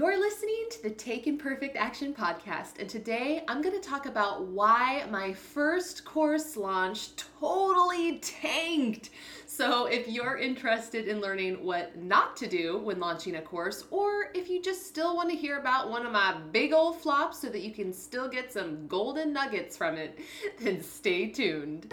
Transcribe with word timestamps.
You're 0.00 0.18
listening 0.18 0.64
to 0.70 0.82
the 0.82 0.90
Take 0.92 1.26
Imperfect 1.26 1.76
Action 1.76 2.14
podcast, 2.14 2.78
and 2.78 2.88
today 2.88 3.44
I'm 3.46 3.60
going 3.60 3.78
to 3.78 3.86
talk 3.86 4.06
about 4.06 4.46
why 4.46 5.04
my 5.10 5.34
first 5.34 6.06
course 6.06 6.56
launch 6.56 7.14
totally 7.16 8.18
tanked. 8.20 9.10
So, 9.44 9.84
if 9.84 10.08
you're 10.08 10.38
interested 10.38 11.06
in 11.06 11.20
learning 11.20 11.62
what 11.62 11.98
not 11.98 12.34
to 12.38 12.46
do 12.46 12.78
when 12.78 12.98
launching 12.98 13.36
a 13.36 13.42
course, 13.42 13.84
or 13.90 14.30
if 14.32 14.48
you 14.48 14.62
just 14.62 14.86
still 14.86 15.14
want 15.14 15.28
to 15.28 15.36
hear 15.36 15.58
about 15.58 15.90
one 15.90 16.06
of 16.06 16.12
my 16.12 16.34
big 16.50 16.72
old 16.72 16.98
flops 16.98 17.38
so 17.38 17.50
that 17.50 17.60
you 17.60 17.70
can 17.70 17.92
still 17.92 18.26
get 18.26 18.50
some 18.50 18.86
golden 18.86 19.34
nuggets 19.34 19.76
from 19.76 19.96
it, 19.96 20.18
then 20.60 20.82
stay 20.82 21.26
tuned. 21.26 21.92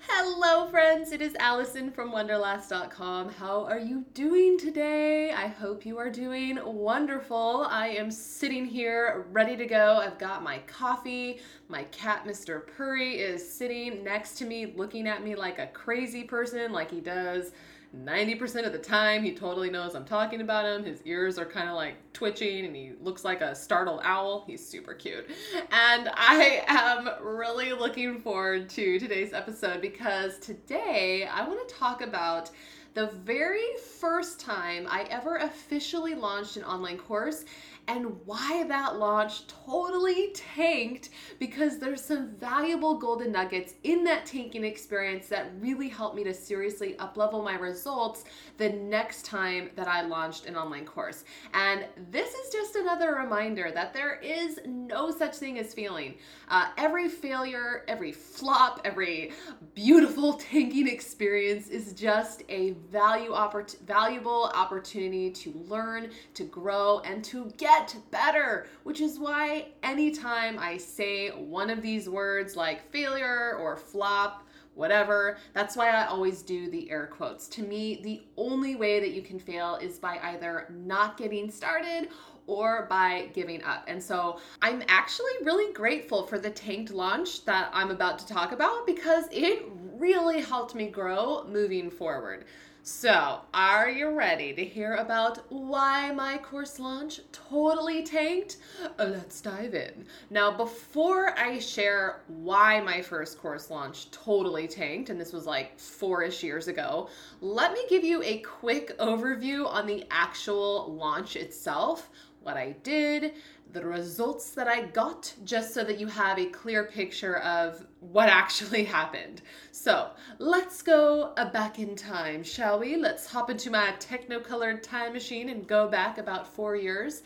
Hello, 0.00 0.68
friends. 0.68 1.10
It 1.10 1.20
is 1.20 1.34
Allison 1.40 1.90
from 1.90 2.12
Wonderlass.com. 2.12 3.30
How 3.30 3.64
are 3.64 3.80
you 3.80 4.04
doing 4.14 4.56
today? 4.56 5.32
I 5.32 5.48
hope 5.48 5.84
you 5.84 5.98
are 5.98 6.08
doing 6.08 6.58
wonderful. 6.64 7.66
I 7.68 7.88
am 7.88 8.10
sitting 8.10 8.64
here 8.64 9.26
ready 9.32 9.56
to 9.56 9.66
go. 9.66 9.96
I've 9.96 10.18
got 10.18 10.44
my 10.44 10.58
coffee. 10.68 11.40
My 11.68 11.82
cat, 11.84 12.24
Mr. 12.24 12.64
Purry, 12.76 13.18
is 13.18 13.46
sitting 13.46 14.04
next 14.04 14.38
to 14.38 14.44
me, 14.44 14.72
looking 14.76 15.08
at 15.08 15.24
me 15.24 15.34
like 15.34 15.58
a 15.58 15.66
crazy 15.66 16.22
person, 16.22 16.72
like 16.72 16.90
he 16.90 17.00
does 17.00 17.50
90% 17.96 18.66
of 18.66 18.72
the 18.72 18.78
time, 18.78 19.22
he 19.22 19.32
totally 19.32 19.70
knows 19.70 19.94
I'm 19.94 20.04
talking 20.04 20.42
about 20.42 20.66
him. 20.66 20.84
His 20.84 21.00
ears 21.06 21.38
are 21.38 21.46
kind 21.46 21.68
of 21.68 21.74
like 21.74 21.94
twitching 22.12 22.66
and 22.66 22.76
he 22.76 22.92
looks 23.00 23.24
like 23.24 23.40
a 23.40 23.54
startled 23.54 24.00
owl. 24.04 24.44
He's 24.46 24.66
super 24.66 24.92
cute. 24.92 25.26
And 25.72 26.10
I 26.14 26.64
am 26.66 27.08
really 27.22 27.72
looking 27.72 28.20
forward 28.20 28.68
to 28.70 28.98
today's 28.98 29.32
episode 29.32 29.80
because 29.80 30.38
today 30.38 31.26
I 31.32 31.46
want 31.48 31.66
to 31.66 31.74
talk 31.74 32.02
about 32.02 32.50
the 32.92 33.06
very 33.06 33.76
first 33.98 34.40
time 34.40 34.86
I 34.90 35.02
ever 35.04 35.36
officially 35.36 36.14
launched 36.14 36.56
an 36.56 36.64
online 36.64 36.98
course 36.98 37.44
and 37.88 38.14
why 38.26 38.64
that 38.68 38.98
launch 38.98 39.46
totally 39.46 40.30
tanked 40.34 41.08
because 41.38 41.78
there's 41.78 42.04
some 42.04 42.28
valuable 42.36 42.98
golden 42.98 43.32
nuggets 43.32 43.74
in 43.82 44.04
that 44.04 44.26
tanking 44.26 44.62
experience 44.62 45.28
that 45.28 45.50
really 45.58 45.88
helped 45.88 46.14
me 46.14 46.22
to 46.22 46.34
seriously 46.34 46.94
uplevel 46.98 47.42
my 47.42 47.54
results 47.54 48.24
the 48.58 48.68
next 48.68 49.24
time 49.24 49.70
that 49.74 49.88
I 49.88 50.02
launched 50.02 50.44
an 50.46 50.54
online 50.54 50.84
course. 50.84 51.24
And 51.54 51.86
this 52.10 52.34
is 52.34 52.52
just 52.52 52.76
another 52.76 53.14
reminder 53.14 53.70
that 53.72 53.94
there 53.94 54.16
is 54.16 54.60
no 54.66 55.10
such 55.10 55.36
thing 55.36 55.58
as 55.58 55.72
failing. 55.72 56.16
Uh, 56.48 56.68
every 56.76 57.08
failure, 57.08 57.84
every 57.88 58.12
flop, 58.12 58.82
every 58.84 59.32
beautiful 59.74 60.34
tanking 60.34 60.88
experience 60.88 61.68
is 61.68 61.94
just 61.94 62.42
a 62.50 62.72
value 62.90 63.30
oppor- 63.32 63.78
valuable 63.80 64.50
opportunity 64.54 65.30
to 65.30 65.52
learn, 65.68 66.10
to 66.34 66.44
grow, 66.44 67.00
and 67.00 67.24
to 67.24 67.50
get 67.56 67.77
get 67.78 67.96
better, 68.10 68.66
which 68.82 69.00
is 69.00 69.18
why 69.18 69.68
anytime 69.82 70.58
I 70.58 70.76
say 70.76 71.28
one 71.30 71.70
of 71.70 71.82
these 71.82 72.08
words 72.08 72.56
like 72.56 72.90
failure 72.90 73.56
or 73.56 73.76
flop, 73.76 74.44
whatever. 74.74 75.38
That's 75.54 75.76
why 75.76 75.90
I 75.90 76.06
always 76.06 76.42
do 76.42 76.70
the 76.70 76.88
air 76.90 77.08
quotes. 77.08 77.48
To 77.48 77.62
me, 77.62 78.00
the 78.02 78.22
only 78.36 78.76
way 78.76 79.00
that 79.00 79.10
you 79.10 79.22
can 79.22 79.38
fail 79.40 79.76
is 79.76 79.98
by 79.98 80.18
either 80.22 80.66
not 80.70 81.16
getting 81.16 81.50
started 81.50 82.08
or 82.46 82.86
by 82.88 83.28
giving 83.34 83.62
up. 83.64 83.84
And 83.88 84.02
so 84.02 84.40
I'm 84.62 84.82
actually 84.88 85.32
really 85.42 85.72
grateful 85.72 86.26
for 86.26 86.38
the 86.38 86.50
tanked 86.50 86.92
launch 86.92 87.44
that 87.44 87.70
I'm 87.74 87.90
about 87.90 88.20
to 88.20 88.26
talk 88.26 88.52
about 88.52 88.86
because 88.86 89.24
it 89.32 89.66
really 89.96 90.40
helped 90.40 90.74
me 90.76 90.86
grow 90.88 91.44
moving 91.48 91.90
forward. 91.90 92.44
So, 92.90 93.42
are 93.52 93.90
you 93.90 94.08
ready 94.16 94.54
to 94.54 94.64
hear 94.64 94.94
about 94.94 95.52
why 95.52 96.10
my 96.10 96.38
course 96.38 96.80
launch 96.80 97.20
totally 97.32 98.02
tanked? 98.02 98.56
Uh, 98.98 99.04
let's 99.04 99.42
dive 99.42 99.74
in. 99.74 100.06
Now, 100.30 100.50
before 100.50 101.38
I 101.38 101.58
share 101.58 102.22
why 102.28 102.80
my 102.80 103.02
first 103.02 103.38
course 103.38 103.70
launch 103.70 104.10
totally 104.10 104.66
tanked, 104.66 105.10
and 105.10 105.20
this 105.20 105.34
was 105.34 105.44
like 105.44 105.78
four 105.78 106.22
ish 106.22 106.42
years 106.42 106.66
ago, 106.66 107.10
let 107.42 107.74
me 107.74 107.84
give 107.90 108.04
you 108.04 108.22
a 108.22 108.38
quick 108.38 108.96
overview 108.98 109.66
on 109.66 109.86
the 109.86 110.06
actual 110.10 110.90
launch 110.94 111.36
itself, 111.36 112.08
what 112.48 112.56
I 112.56 112.74
did, 112.82 113.34
the 113.74 113.84
results 113.84 114.52
that 114.52 114.66
I 114.66 114.86
got, 114.86 115.34
just 115.44 115.74
so 115.74 115.84
that 115.84 116.00
you 116.00 116.06
have 116.06 116.38
a 116.38 116.46
clear 116.46 116.84
picture 116.84 117.36
of 117.40 117.86
what 118.00 118.28
actually 118.40 118.84
happened. 118.84 119.42
So 119.70 120.12
let's 120.38 120.80
go 120.80 121.34
back 121.52 121.78
in 121.78 121.94
time, 121.94 122.42
shall 122.42 122.78
we? 122.78 122.96
Let's 122.96 123.26
hop 123.26 123.50
into 123.50 123.70
my 123.70 123.92
techno-colored 124.00 124.82
time 124.82 125.12
machine 125.12 125.50
and 125.50 125.66
go 125.66 125.88
back 125.88 126.16
about 126.16 126.48
four 126.48 126.74
years. 126.74 127.22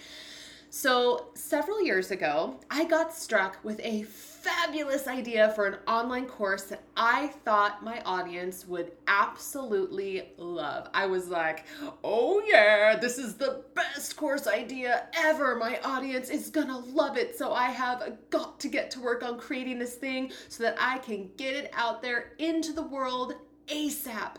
So, 0.75 1.27
several 1.35 1.83
years 1.83 2.13
ago, 2.13 2.59
I 2.71 2.87
got 2.87 3.15
struck 3.15 3.63
with 3.63 3.79
a 3.85 4.05
fabulous 4.05 5.07
idea 5.07 5.51
for 5.51 5.67
an 5.67 5.77
online 5.87 6.25
course 6.25 6.63
that 6.65 6.83
I 6.97 7.27
thought 7.45 7.85
my 7.85 8.01
audience 8.07 8.67
would 8.67 8.93
absolutely 9.07 10.31
love. 10.39 10.89
I 10.95 11.05
was 11.05 11.29
like, 11.29 11.67
oh 12.03 12.43
yeah, 12.49 12.97
this 12.99 13.19
is 13.19 13.35
the 13.35 13.65
best 13.75 14.17
course 14.17 14.47
idea 14.47 15.09
ever. 15.13 15.57
My 15.57 15.79
audience 15.85 16.31
is 16.31 16.49
gonna 16.49 16.79
love 16.79 17.19
it. 17.19 17.37
So, 17.37 17.53
I 17.53 17.67
have 17.67 18.17
got 18.31 18.59
to 18.61 18.69
get 18.69 18.91
to 18.93 19.01
work 19.01 19.23
on 19.23 19.39
creating 19.39 19.79
this 19.79 19.97
thing 19.97 20.33
so 20.49 20.63
that 20.63 20.77
I 20.81 21.01
can 21.01 21.29
get 21.37 21.55
it 21.55 21.71
out 21.75 22.01
there 22.01 22.33
into 22.39 22.73
the 22.73 22.83
world 22.83 23.35
ASAP. 23.67 24.37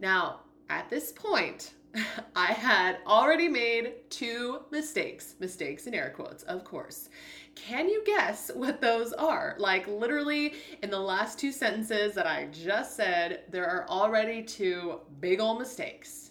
Now, 0.00 0.40
at 0.68 0.88
this 0.90 1.12
point, 1.12 1.74
I 2.36 2.46
had 2.46 2.98
already 3.06 3.48
made 3.48 4.10
two 4.10 4.62
mistakes, 4.70 5.34
mistakes 5.38 5.86
in 5.86 5.94
air 5.94 6.12
quotes, 6.14 6.42
of 6.44 6.64
course. 6.64 7.08
Can 7.54 7.88
you 7.88 8.02
guess 8.04 8.50
what 8.54 8.80
those 8.80 9.12
are? 9.12 9.54
Like, 9.58 9.86
literally, 9.86 10.54
in 10.82 10.90
the 10.90 10.98
last 10.98 11.38
two 11.38 11.52
sentences 11.52 12.14
that 12.14 12.26
I 12.26 12.46
just 12.46 12.96
said, 12.96 13.42
there 13.50 13.66
are 13.66 13.88
already 13.88 14.42
two 14.42 15.00
big 15.20 15.40
old 15.40 15.58
mistakes. 15.58 16.30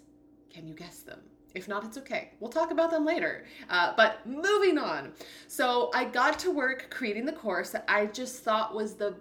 Can 0.50 0.68
you 0.68 0.74
guess 0.74 1.00
them? 1.00 1.20
If 1.56 1.68
not, 1.68 1.86
it's 1.86 1.98
okay. 2.00 2.32
We'll 2.40 2.52
talk 2.52 2.72
about 2.72 2.90
them 2.90 3.06
later. 3.06 3.46
Uh, 3.70 3.94
but 3.96 4.26
moving 4.26 4.78
on. 4.78 5.14
So 5.48 5.92
I 5.94 6.06
got 6.06 6.40
to 6.40 6.52
work 6.52 6.88
creating 6.90 7.26
the 7.26 7.34
course 7.34 7.70
that 7.70 7.86
I 7.88 8.08
just 8.08 8.44
thought 8.44 8.74
was 8.74 8.96
the 8.96 9.16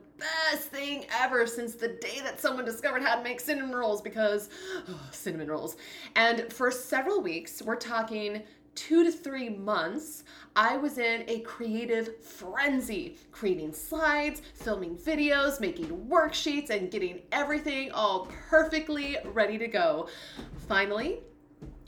best 0.51 0.69
thing 0.69 1.07
ever 1.21 1.47
since 1.47 1.75
the 1.75 1.89
day 1.89 2.21
that 2.23 2.41
someone 2.41 2.65
discovered 2.65 3.03
how 3.03 3.17
to 3.17 3.23
make 3.23 3.41
cinnamon 3.41 3.75
rolls 3.75 4.01
because 4.01 4.49
oh, 4.89 5.01
cinnamon 5.11 5.49
rolls. 5.49 5.77
And 6.17 6.53
for 6.53 6.71
several 6.71 7.21
weeks, 7.21 7.63
we're 7.63 7.77
talking 7.77 8.43
two 8.75 9.05
to 9.05 9.13
three 9.13 9.51
months, 9.51 10.25
I 10.57 10.77
was 10.77 10.99
in 10.99 11.25
a 11.29 11.41
creative 11.41 12.23
frenzy, 12.25 13.19
creating 13.31 13.73
slides, 13.73 14.43
filming 14.55 14.97
videos, 14.97 15.61
making 15.61 15.89
worksheets, 16.09 16.71
and 16.71 16.91
getting 16.91 17.21
everything 17.33 17.91
all 17.93 18.29
perfectly 18.49 19.19
ready 19.25 19.59
to 19.59 19.69
go. 19.69 20.09
Finally, 20.69 21.21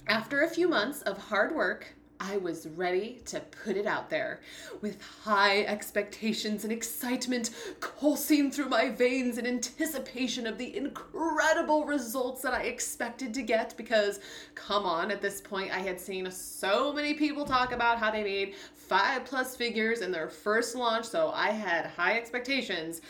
after 0.09 0.43
a 0.43 0.49
few 0.49 0.69
months 0.69 1.03
of 1.03 1.17
hard 1.17 1.55
work, 1.55 1.95
I 2.21 2.37
was 2.37 2.67
ready 2.67 3.21
to 3.27 3.41
put 3.41 3.77
it 3.77 3.87
out 3.87 4.09
there 4.09 4.41
with 4.81 5.03
high 5.03 5.63
expectations 5.63 6.65
and 6.65 6.73
excitement 6.73 7.51
coursing 7.81 8.51
through 8.51 8.69
my 8.69 8.91
veins 8.91 9.37
in 9.39 9.47
anticipation 9.47 10.47
of 10.47 10.57
the 10.57 10.77
incredible 10.77 11.85
results 11.85 12.43
that 12.43 12.55
I 12.55 12.63
expected 12.63 13.35
to 13.35 13.43
get. 13.43 13.77
Because, 13.77 14.21
come 14.55 14.85
on, 14.85 15.11
at 15.11 15.21
this 15.21 15.41
point, 15.41 15.73
I 15.73 15.81
had 15.81 16.01
seen 16.01 16.31
so 16.31 16.93
many 16.93 17.15
people 17.15 17.45
talk 17.45 17.73
about 17.73 17.99
how 17.99 18.11
they 18.11 18.25
made 18.25 18.55
five 18.75 19.25
plus 19.25 19.57
figures 19.57 20.01
in 20.01 20.13
their 20.13 20.29
first 20.29 20.75
launch, 20.77 21.07
so 21.07 21.31
I 21.31 21.51
had 21.51 21.87
high 21.87 22.17
expectations. 22.17 23.01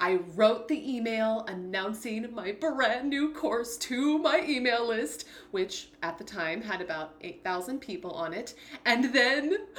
I 0.00 0.14
wrote 0.34 0.68
the 0.68 0.96
email 0.96 1.44
announcing 1.48 2.32
my 2.34 2.52
brand 2.52 3.08
new 3.08 3.32
course 3.32 3.76
to 3.78 4.18
my 4.18 4.44
email 4.46 4.86
list, 4.86 5.26
which 5.50 5.90
at 6.02 6.18
the 6.18 6.24
time 6.24 6.62
had 6.62 6.80
about 6.80 7.14
8,000 7.20 7.80
people 7.80 8.10
on 8.12 8.32
it. 8.32 8.54
And 8.84 9.12
then 9.12 9.56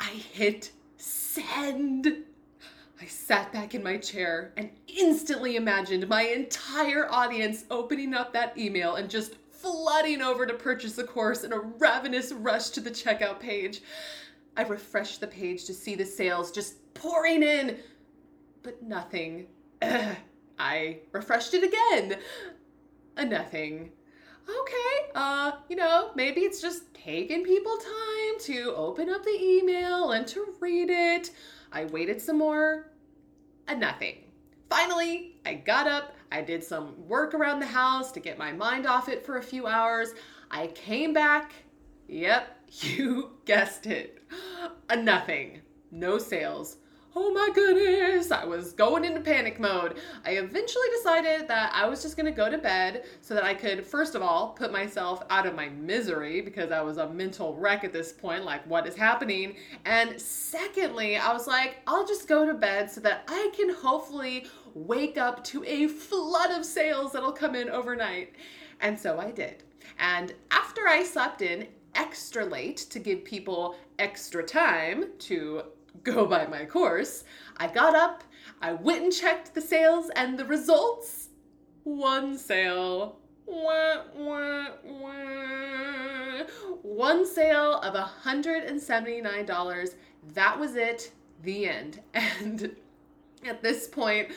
I 0.00 0.10
hit 0.32 0.72
send. 0.96 2.24
I 3.00 3.06
sat 3.06 3.52
back 3.52 3.74
in 3.74 3.82
my 3.82 3.96
chair 3.96 4.52
and 4.56 4.70
instantly 4.88 5.56
imagined 5.56 6.08
my 6.08 6.22
entire 6.22 7.10
audience 7.10 7.64
opening 7.70 8.12
up 8.12 8.32
that 8.32 8.58
email 8.58 8.96
and 8.96 9.08
just 9.08 9.36
flooding 9.50 10.22
over 10.22 10.46
to 10.46 10.54
purchase 10.54 10.94
the 10.94 11.04
course 11.04 11.44
in 11.44 11.52
a 11.52 11.58
ravenous 11.58 12.32
rush 12.32 12.70
to 12.70 12.80
the 12.80 12.90
checkout 12.90 13.38
page. 13.40 13.82
I 14.56 14.62
refreshed 14.62 15.20
the 15.20 15.26
page 15.26 15.64
to 15.66 15.74
see 15.74 15.94
the 15.94 16.04
sales 16.04 16.50
just 16.50 16.92
pouring 16.94 17.42
in, 17.44 17.78
but 18.62 18.82
nothing. 18.82 19.46
I 20.58 20.98
refreshed 21.12 21.54
it 21.54 21.64
again. 21.64 22.18
A 23.16 23.24
nothing. 23.24 23.92
Okay, 24.48 25.10
uh, 25.14 25.52
you 25.68 25.76
know, 25.76 26.10
maybe 26.14 26.40
it's 26.40 26.60
just 26.60 26.94
taking 26.94 27.44
people 27.44 27.76
time 27.76 28.40
to 28.40 28.74
open 28.74 29.10
up 29.10 29.22
the 29.22 29.38
email 29.38 30.12
and 30.12 30.26
to 30.28 30.54
read 30.60 30.88
it. 30.88 31.30
I 31.70 31.84
waited 31.84 32.20
some 32.20 32.38
more. 32.38 32.90
A 33.68 33.76
nothing. 33.76 34.24
Finally, 34.70 35.36
I 35.44 35.54
got 35.54 35.86
up, 35.86 36.14
I 36.32 36.40
did 36.40 36.64
some 36.64 36.94
work 37.06 37.34
around 37.34 37.60
the 37.60 37.66
house 37.66 38.10
to 38.12 38.20
get 38.20 38.38
my 38.38 38.52
mind 38.52 38.86
off 38.86 39.08
it 39.08 39.24
for 39.24 39.36
a 39.36 39.42
few 39.42 39.66
hours. 39.66 40.14
I 40.50 40.68
came 40.68 41.12
back. 41.12 41.52
Yep, 42.08 42.56
you 42.70 43.32
guessed 43.44 43.86
it. 43.86 44.22
A 44.88 44.96
nothing. 44.96 45.60
No 45.90 46.18
sales 46.18 46.78
oh 47.20 47.32
my 47.32 47.48
goodness, 47.52 48.30
I 48.30 48.44
was 48.44 48.72
going 48.72 49.04
into 49.04 49.20
panic 49.20 49.58
mode. 49.58 49.98
I 50.24 50.36
eventually 50.36 50.86
decided 50.96 51.48
that 51.48 51.72
I 51.74 51.88
was 51.88 52.00
just 52.00 52.16
gonna 52.16 52.30
go 52.30 52.48
to 52.48 52.58
bed 52.58 53.06
so 53.22 53.34
that 53.34 53.42
I 53.42 53.54
could, 53.54 53.84
first 53.84 54.14
of 54.14 54.22
all, 54.22 54.50
put 54.50 54.70
myself 54.70 55.24
out 55.28 55.44
of 55.44 55.56
my 55.56 55.68
misery 55.70 56.40
because 56.40 56.70
I 56.70 56.80
was 56.80 56.96
a 56.98 57.08
mental 57.08 57.56
wreck 57.56 57.82
at 57.82 57.92
this 57.92 58.12
point, 58.12 58.44
like, 58.44 58.64
what 58.68 58.86
is 58.86 58.94
happening? 58.94 59.56
And 59.84 60.20
secondly, 60.20 61.16
I 61.16 61.32
was 61.32 61.48
like, 61.48 61.78
I'll 61.88 62.06
just 62.06 62.28
go 62.28 62.46
to 62.46 62.54
bed 62.54 62.88
so 62.88 63.00
that 63.00 63.24
I 63.26 63.50
can 63.56 63.74
hopefully 63.74 64.46
wake 64.74 65.18
up 65.18 65.42
to 65.44 65.64
a 65.64 65.88
flood 65.88 66.52
of 66.52 66.64
sales 66.64 67.10
that'll 67.10 67.32
come 67.32 67.56
in 67.56 67.68
overnight. 67.68 68.36
And 68.80 68.96
so 68.96 69.18
I 69.18 69.32
did. 69.32 69.64
And 69.98 70.34
after 70.52 70.86
I 70.86 71.02
slept 71.02 71.42
in, 71.42 71.66
extra 71.96 72.44
late 72.44 72.76
to 72.76 73.00
give 73.00 73.24
people 73.24 73.74
extra 73.98 74.44
time 74.44 75.06
to 75.18 75.62
go 76.04 76.26
by 76.26 76.46
my 76.46 76.64
course, 76.64 77.24
I 77.56 77.68
got 77.68 77.94
up, 77.94 78.24
I 78.60 78.72
went 78.72 79.04
and 79.04 79.12
checked 79.12 79.54
the 79.54 79.60
sales, 79.60 80.10
and 80.16 80.36
the 80.38 80.44
results 80.44 81.28
one 81.84 82.36
sale. 82.36 83.18
Wah, 83.46 84.02
wah, 84.14 84.66
wah. 84.84 86.42
One 86.82 87.24
sale 87.26 87.80
of 87.80 87.94
$179. 87.94 89.94
That 90.34 90.58
was 90.58 90.76
it. 90.76 91.12
The 91.42 91.68
end. 91.68 92.00
And 92.14 92.76
at 93.44 93.62
this 93.62 93.86
point, 93.88 94.28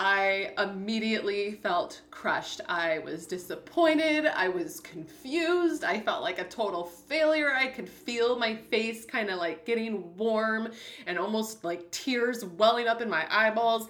I 0.00 0.52
immediately 0.58 1.50
felt 1.50 2.02
crushed. 2.12 2.60
I 2.68 3.00
was 3.00 3.26
disappointed. 3.26 4.26
I 4.26 4.48
was 4.48 4.78
confused. 4.78 5.82
I 5.82 5.98
felt 5.98 6.22
like 6.22 6.38
a 6.38 6.44
total 6.44 6.84
failure. 6.84 7.52
I 7.52 7.66
could 7.66 7.88
feel 7.88 8.38
my 8.38 8.54
face 8.54 9.04
kind 9.04 9.28
of 9.28 9.38
like 9.38 9.66
getting 9.66 10.16
warm 10.16 10.70
and 11.08 11.18
almost 11.18 11.64
like 11.64 11.90
tears 11.90 12.44
welling 12.44 12.86
up 12.86 13.02
in 13.02 13.10
my 13.10 13.26
eyeballs. 13.28 13.88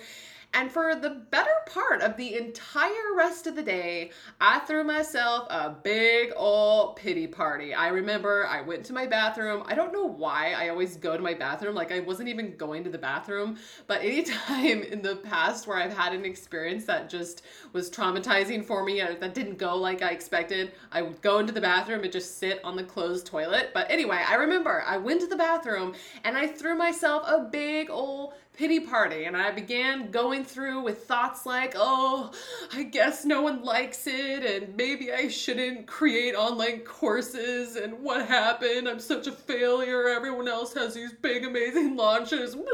And 0.55 0.73
for 0.73 0.95
the 0.95 1.11
better 1.11 1.51
part 1.67 2.01
of 2.01 2.17
the 2.17 2.35
entire 2.37 3.15
rest 3.15 3.47
of 3.47 3.55
the 3.55 3.63
day, 3.63 4.11
I 4.41 4.61
threw 4.61 4.83
myself 4.83 5.47
a 5.51 5.71
big 5.71 6.33
old 6.35 6.97
pity 6.97 7.27
party. 7.27 7.75
I 7.75 7.89
remember 7.89 8.47
I 8.47 8.63
went 8.63 8.85
to 8.87 8.95
my 8.95 9.07
bathroom. 9.07 9.63
I 9.67 9.75
don't 9.75 9.93
know 9.93 10.07
why 10.07 10.53
I 10.53 10.71
always 10.71 10.97
go 10.97 11.17
to 11.17 11.23
my 11.23 11.35
bathroom. 11.35 11.75
Like 11.75 11.93
I 11.93 12.01
wasn't 12.01 12.31
even 12.31 12.57
going 12.57 12.83
to 12.85 12.91
the 12.91 12.99
bathroom. 12.99 13.59
But 13.87 14.01
anytime 14.03 14.83
in 14.93 15.03
the 15.03 15.17
past 15.17 15.67
where 15.67 15.77
I've 15.77 15.97
had 15.97 16.15
an 16.15 16.25
experience 16.25 16.87
that 16.87 17.11
just 17.11 17.43
was 17.73 17.91
traumatizing 17.91 18.65
for 18.65 18.85
me, 18.85 19.03
or 19.03 19.15
that 19.15 19.35
didn't 19.35 19.59
go 19.59 19.77
like 19.77 20.03
I 20.03 20.11
expected, 20.11 20.73
I 20.91 21.03
would 21.03 21.21
go 21.21 21.39
into 21.41 21.53
the 21.53 21.61
bathroom 21.61 22.05
and 22.05 22.13
just 22.13 22.39
sit 22.39 22.65
on 22.65 22.75
the 22.75 22.85
closed 22.85 23.27
toilet. 23.27 23.71
But 23.75 23.91
anyway, 23.91 24.23
I 24.27 24.37
remember 24.37 24.83
I 24.87 24.97
went 24.97 25.21
to 25.21 25.27
the 25.27 25.37
bathroom 25.37 25.95
and 26.25 26.39
I 26.39 26.47
threw 26.47 26.75
myself 26.75 27.25
a 27.27 27.41
big 27.41 27.91
old 27.91 28.33
pity 28.59 28.81
party 28.81 29.25
and 29.25 29.37
I 29.37 29.53
began 29.53 30.11
going 30.11 30.45
through 30.45 30.83
with 30.83 31.05
thoughts 31.05 31.47
like, 31.47 31.75
oh, 31.77 32.33
I 32.75 32.83
guess 32.83 33.25
no 33.25 33.41
one 33.41 33.63
likes 33.63 34.09
it 34.09 34.45
and 34.45 34.77
maybe 34.77 35.13
I 35.13 35.29
shouldn't 35.29 35.87
create 35.87 36.35
online 36.35 36.81
courses 36.81 37.77
and 37.77 38.03
what 38.03 38.27
happened? 38.27 38.89
I'm 38.89 38.99
such 38.99 39.29
a 39.29 39.33
failure. 39.33 40.09
Everyone 40.09 40.49
else 40.49 40.75
has 40.75 40.95
these 40.95 41.13
big 41.13 41.45
amazing 41.45 41.97
launches. 41.97 42.57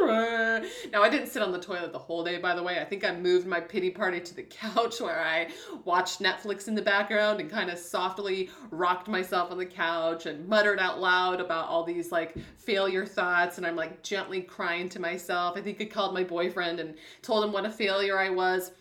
Now, 0.93 1.03
I 1.03 1.09
didn't 1.09 1.29
sit 1.29 1.43
on 1.43 1.51
the 1.51 1.59
toilet 1.59 1.93
the 1.93 1.99
whole 1.99 2.23
day, 2.23 2.39
by 2.39 2.55
the 2.55 2.63
way. 2.63 2.79
I 2.81 2.85
think 2.85 3.05
I 3.05 3.15
moved 3.15 3.47
my 3.47 3.61
pity 3.61 3.91
party 3.91 4.21
to 4.21 4.35
the 4.35 4.43
couch 4.43 5.01
where 5.01 5.21
I 5.21 5.49
watched 5.85 6.21
Netflix 6.21 6.69
in 6.69 6.75
the 6.75 6.83
background 6.83 7.41
and 7.41 7.51
kind 7.51 7.71
of 7.71 7.79
softly 7.79 8.51
rocked 8.71 9.09
myself 9.09 9.51
on 9.51 9.59
the 9.59 9.67
couch 9.67 10.27
and 10.27 10.47
muttered 10.49 10.79
out 10.79 11.01
loud 11.01 11.41
about 11.41 11.69
all 11.69 11.85
these 11.85 12.13
like 12.13 12.37
failure 12.59 13.05
thoughts 13.05 13.59
and 13.59 13.67
I'm 13.67 13.77
like 13.77 14.03
gently 14.03 14.43
crying 14.43 14.89
to 14.91 15.01
myself. 15.01 15.57
I 15.57 15.61
think 15.61 15.74
I 15.81 15.87
called 15.87 16.15
my 16.15 16.25
boyfriend 16.25 16.81
and 16.81 16.95
told 17.23 17.45
him 17.45 17.53
what 17.53 17.67
a 17.67 17.71
failure 17.71 18.19
I 18.19 18.31
was. 18.31 18.73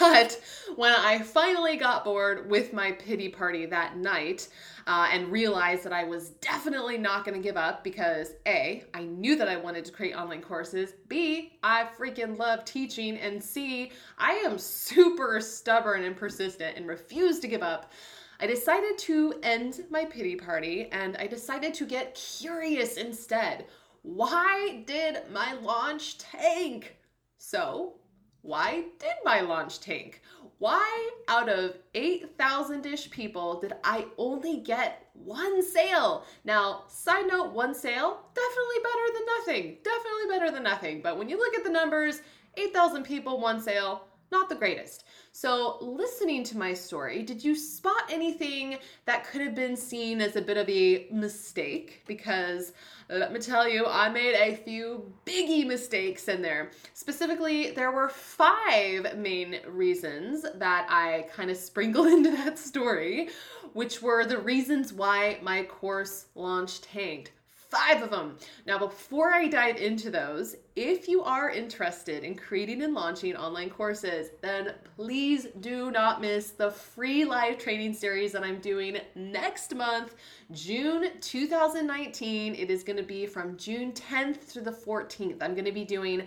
But 0.00 0.40
when 0.76 0.92
I 0.92 1.18
finally 1.18 1.76
got 1.76 2.02
bored 2.02 2.48
with 2.48 2.72
my 2.72 2.92
pity 2.92 3.28
party 3.28 3.66
that 3.66 3.98
night 3.98 4.48
uh, 4.86 5.08
and 5.12 5.30
realized 5.30 5.84
that 5.84 5.92
I 5.92 6.04
was 6.04 6.30
definitely 6.40 6.96
not 6.96 7.26
going 7.26 7.36
to 7.36 7.46
give 7.46 7.58
up 7.58 7.84
because 7.84 8.32
A, 8.46 8.84
I 8.94 9.02
knew 9.02 9.36
that 9.36 9.46
I 9.46 9.58
wanted 9.58 9.84
to 9.84 9.92
create 9.92 10.14
online 10.14 10.40
courses, 10.40 10.94
B, 11.08 11.58
I 11.62 11.86
freaking 11.98 12.38
love 12.38 12.64
teaching, 12.64 13.18
and 13.18 13.44
C, 13.44 13.92
I 14.16 14.32
am 14.36 14.56
super 14.56 15.38
stubborn 15.38 16.04
and 16.04 16.16
persistent 16.16 16.78
and 16.78 16.88
refuse 16.88 17.38
to 17.40 17.48
give 17.48 17.62
up. 17.62 17.92
I 18.40 18.46
decided 18.46 18.96
to 18.98 19.34
end 19.42 19.80
my 19.90 20.06
pity 20.06 20.36
party 20.36 20.88
and 20.92 21.16
I 21.18 21.26
decided 21.26 21.74
to 21.74 21.84
get 21.84 22.14
curious 22.14 22.96
instead. 22.96 23.66
Why 24.08 24.84
did 24.86 25.30
my 25.30 25.52
launch 25.52 26.16
tank? 26.16 26.96
So, 27.36 27.96
why 28.40 28.84
did 28.98 29.16
my 29.22 29.42
launch 29.42 29.80
tank? 29.80 30.22
Why, 30.56 31.10
out 31.28 31.50
of 31.50 31.76
8,000 31.94 32.86
ish 32.86 33.10
people, 33.10 33.60
did 33.60 33.74
I 33.84 34.06
only 34.16 34.60
get 34.60 35.10
one 35.12 35.62
sale? 35.62 36.24
Now, 36.42 36.84
side 36.88 37.26
note, 37.28 37.52
one 37.52 37.74
sale, 37.74 38.22
definitely 38.34 38.76
better 38.82 39.12
than 39.14 39.26
nothing. 39.26 39.76
Definitely 39.84 40.28
better 40.30 40.50
than 40.52 40.62
nothing. 40.62 41.02
But 41.02 41.18
when 41.18 41.28
you 41.28 41.36
look 41.36 41.54
at 41.54 41.64
the 41.64 41.70
numbers, 41.70 42.22
8,000 42.56 43.02
people, 43.02 43.38
one 43.38 43.60
sale, 43.60 44.04
not 44.32 44.48
the 44.48 44.54
greatest. 44.54 45.04
So, 45.40 45.78
listening 45.80 46.42
to 46.46 46.58
my 46.58 46.74
story, 46.74 47.22
did 47.22 47.44
you 47.44 47.54
spot 47.54 48.10
anything 48.10 48.76
that 49.04 49.24
could 49.24 49.40
have 49.40 49.54
been 49.54 49.76
seen 49.76 50.20
as 50.20 50.34
a 50.34 50.42
bit 50.42 50.56
of 50.56 50.68
a 50.68 51.06
mistake? 51.12 52.02
Because 52.08 52.72
let 53.08 53.32
me 53.32 53.38
tell 53.38 53.68
you, 53.68 53.86
I 53.86 54.08
made 54.08 54.34
a 54.34 54.56
few 54.56 55.12
biggie 55.24 55.64
mistakes 55.64 56.26
in 56.26 56.42
there. 56.42 56.72
Specifically, 56.92 57.70
there 57.70 57.92
were 57.92 58.08
five 58.08 59.16
main 59.16 59.60
reasons 59.68 60.44
that 60.56 60.88
I 60.90 61.28
kind 61.32 61.52
of 61.52 61.56
sprinkled 61.56 62.08
into 62.12 62.32
that 62.32 62.58
story, 62.58 63.28
which 63.74 64.02
were 64.02 64.24
the 64.24 64.38
reasons 64.38 64.92
why 64.92 65.38
my 65.40 65.62
course 65.62 66.26
launch 66.34 66.80
tanked 66.80 67.30
five 67.70 68.02
of 68.02 68.10
them. 68.10 68.36
Now, 68.66 68.78
before 68.78 69.32
I 69.32 69.48
dive 69.48 69.76
into 69.76 70.10
those, 70.10 70.56
if 70.76 71.08
you 71.08 71.22
are 71.22 71.50
interested 71.50 72.24
in 72.24 72.34
creating 72.34 72.82
and 72.82 72.94
launching 72.94 73.36
online 73.36 73.70
courses, 73.70 74.30
then 74.40 74.74
please 74.96 75.48
do 75.60 75.90
not 75.90 76.20
miss 76.20 76.50
the 76.50 76.70
free 76.70 77.24
live 77.24 77.58
training 77.58 77.94
series 77.94 78.32
that 78.32 78.44
I'm 78.44 78.60
doing 78.60 78.98
next 79.14 79.74
month, 79.74 80.14
June 80.52 81.10
2019. 81.20 82.54
It 82.54 82.70
is 82.70 82.84
going 82.84 82.96
to 82.96 83.02
be 83.02 83.26
from 83.26 83.56
June 83.56 83.92
10th 83.92 84.52
to 84.52 84.60
the 84.60 84.72
14th. 84.72 85.42
I'm 85.42 85.54
going 85.54 85.64
to 85.64 85.72
be 85.72 85.84
doing 85.84 86.22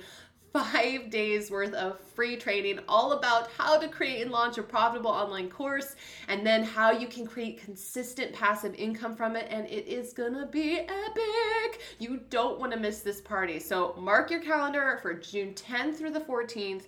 five 0.54 1.10
days 1.10 1.50
worth 1.50 1.74
of 1.74 2.00
free 2.14 2.36
training 2.36 2.80
all 2.88 3.14
about 3.14 3.50
how 3.58 3.80
to 3.80 3.88
create 3.88 4.22
and 4.22 4.32
launch 4.32 4.58
a 4.58 4.64
profitable 4.64 5.12
online 5.12 5.50
course 5.50 5.96
and 6.28 6.46
then 6.46 6.64
how 6.64 6.92
you 6.92 7.08
can 7.08 7.26
create 7.26 7.64
consistent 7.64 8.34
passive 8.34 8.76
income 8.76 9.16
from 9.16 9.36
it. 9.36 9.48
And 9.50 9.66
it 9.68 9.88
is 9.88 10.12
gonna 10.14 10.46
be 10.46 10.80
epic. 10.80 11.82
You 12.00 12.20
don't 12.30 12.60
wanna 12.60 12.78
miss 12.78 13.00
this 13.00 13.22
party. 13.22 13.60
So 13.60 13.96
mark 13.98 14.30
your 14.30 14.42
calendar 14.42 15.00
for 15.02 15.14
June 15.14 15.54
10th 15.54 15.98
through 15.98 16.12
the 16.12 16.20
14th. 16.20 16.84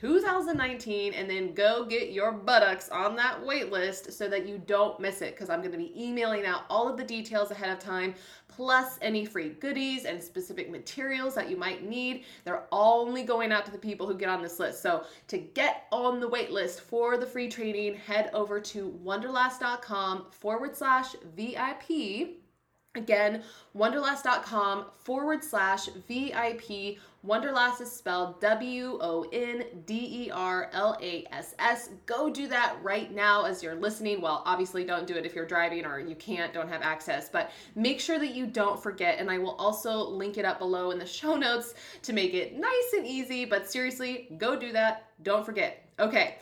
2019 0.00 1.12
and 1.12 1.28
then 1.28 1.52
go 1.52 1.84
get 1.84 2.10
your 2.10 2.32
buttocks 2.32 2.88
on 2.88 3.14
that 3.16 3.44
wait 3.44 3.70
list 3.70 4.12
so 4.14 4.28
that 4.28 4.48
you 4.48 4.56
don't 4.66 4.98
miss 4.98 5.20
it 5.20 5.34
because 5.34 5.50
I'm 5.50 5.60
going 5.60 5.72
to 5.72 5.78
be 5.78 5.92
emailing 5.94 6.46
out 6.46 6.62
all 6.70 6.88
of 6.88 6.96
the 6.96 7.04
details 7.04 7.50
ahead 7.50 7.68
of 7.70 7.78
time 7.78 8.14
plus 8.48 8.98
any 9.02 9.26
free 9.26 9.50
goodies 9.50 10.06
and 10.06 10.22
specific 10.22 10.70
materials 10.70 11.34
that 11.34 11.50
you 11.50 11.56
might 11.56 11.86
need. 11.86 12.24
They're 12.44 12.64
only 12.72 13.24
going 13.24 13.52
out 13.52 13.66
to 13.66 13.72
the 13.72 13.78
people 13.78 14.06
who 14.06 14.14
get 14.16 14.30
on 14.30 14.40
this 14.40 14.58
list. 14.58 14.80
So 14.80 15.04
to 15.28 15.36
get 15.36 15.86
on 15.92 16.18
the 16.18 16.28
wait 16.28 16.50
list 16.50 16.80
for 16.80 17.18
the 17.18 17.26
free 17.26 17.48
training, 17.48 17.96
head 17.96 18.30
over 18.32 18.58
to 18.58 18.98
wonderlass.com 19.04 20.26
forward 20.30 20.74
slash 20.74 21.14
VIP. 21.36 22.40
Again, 22.96 23.44
wonderlass.com 23.76 24.86
forward 24.98 25.44
slash 25.44 25.86
VIP. 26.08 26.98
Wonderlass 27.26 27.82
is 27.82 27.92
spelled 27.92 28.40
W 28.40 28.98
O 29.00 29.26
N 29.30 29.64
D 29.84 30.24
E 30.26 30.30
R 30.30 30.70
L 30.72 30.96
A 31.02 31.26
S 31.30 31.54
S. 31.58 31.90
Go 32.06 32.30
do 32.30 32.48
that 32.48 32.76
right 32.82 33.12
now 33.14 33.44
as 33.44 33.62
you're 33.62 33.74
listening. 33.74 34.22
Well, 34.22 34.42
obviously, 34.46 34.84
don't 34.84 35.06
do 35.06 35.14
it 35.14 35.26
if 35.26 35.34
you're 35.34 35.46
driving 35.46 35.84
or 35.84 35.98
you 35.98 36.14
can't, 36.14 36.54
don't 36.54 36.68
have 36.68 36.80
access, 36.80 37.28
but 37.28 37.50
make 37.74 38.00
sure 38.00 38.18
that 38.18 38.34
you 38.34 38.46
don't 38.46 38.82
forget. 38.82 39.18
And 39.18 39.30
I 39.30 39.36
will 39.36 39.56
also 39.56 40.02
link 40.02 40.38
it 40.38 40.46
up 40.46 40.58
below 40.58 40.92
in 40.92 40.98
the 40.98 41.06
show 41.20 41.36
notes 41.36 41.74
to 42.02 42.14
make 42.14 42.32
it 42.32 42.56
nice 42.58 42.92
and 42.96 43.06
easy. 43.06 43.44
But 43.44 43.70
seriously, 43.70 44.28
go 44.38 44.58
do 44.58 44.72
that. 44.72 45.08
Don't 45.22 45.44
forget. 45.44 45.84
Okay 45.98 46.36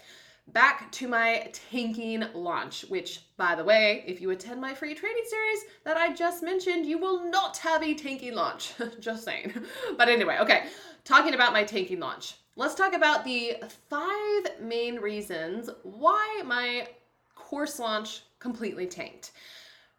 back 0.52 0.90
to 0.92 1.08
my 1.08 1.50
tanking 1.70 2.24
launch, 2.34 2.84
which, 2.88 3.20
by 3.36 3.54
the 3.54 3.64
way, 3.64 4.04
if 4.06 4.20
you 4.20 4.30
attend 4.30 4.60
my 4.60 4.74
free 4.74 4.94
training 4.94 5.24
series 5.26 5.64
that 5.84 5.96
I 5.96 6.12
just 6.12 6.42
mentioned, 6.42 6.86
you 6.86 6.98
will 6.98 7.30
not 7.30 7.56
have 7.58 7.82
a 7.82 7.94
tanking 7.94 8.34
launch. 8.34 8.72
just 9.00 9.24
saying. 9.24 9.52
But 9.96 10.08
anyway, 10.08 10.38
okay, 10.40 10.64
talking 11.04 11.34
about 11.34 11.52
my 11.52 11.64
tanking 11.64 12.00
launch. 12.00 12.34
Let's 12.56 12.74
talk 12.74 12.94
about 12.94 13.24
the 13.24 13.56
five 13.88 14.60
main 14.60 14.96
reasons 14.96 15.70
why 15.82 16.42
my 16.44 16.88
course 17.34 17.78
launch 17.78 18.22
completely 18.38 18.86
tanked. 18.86 19.32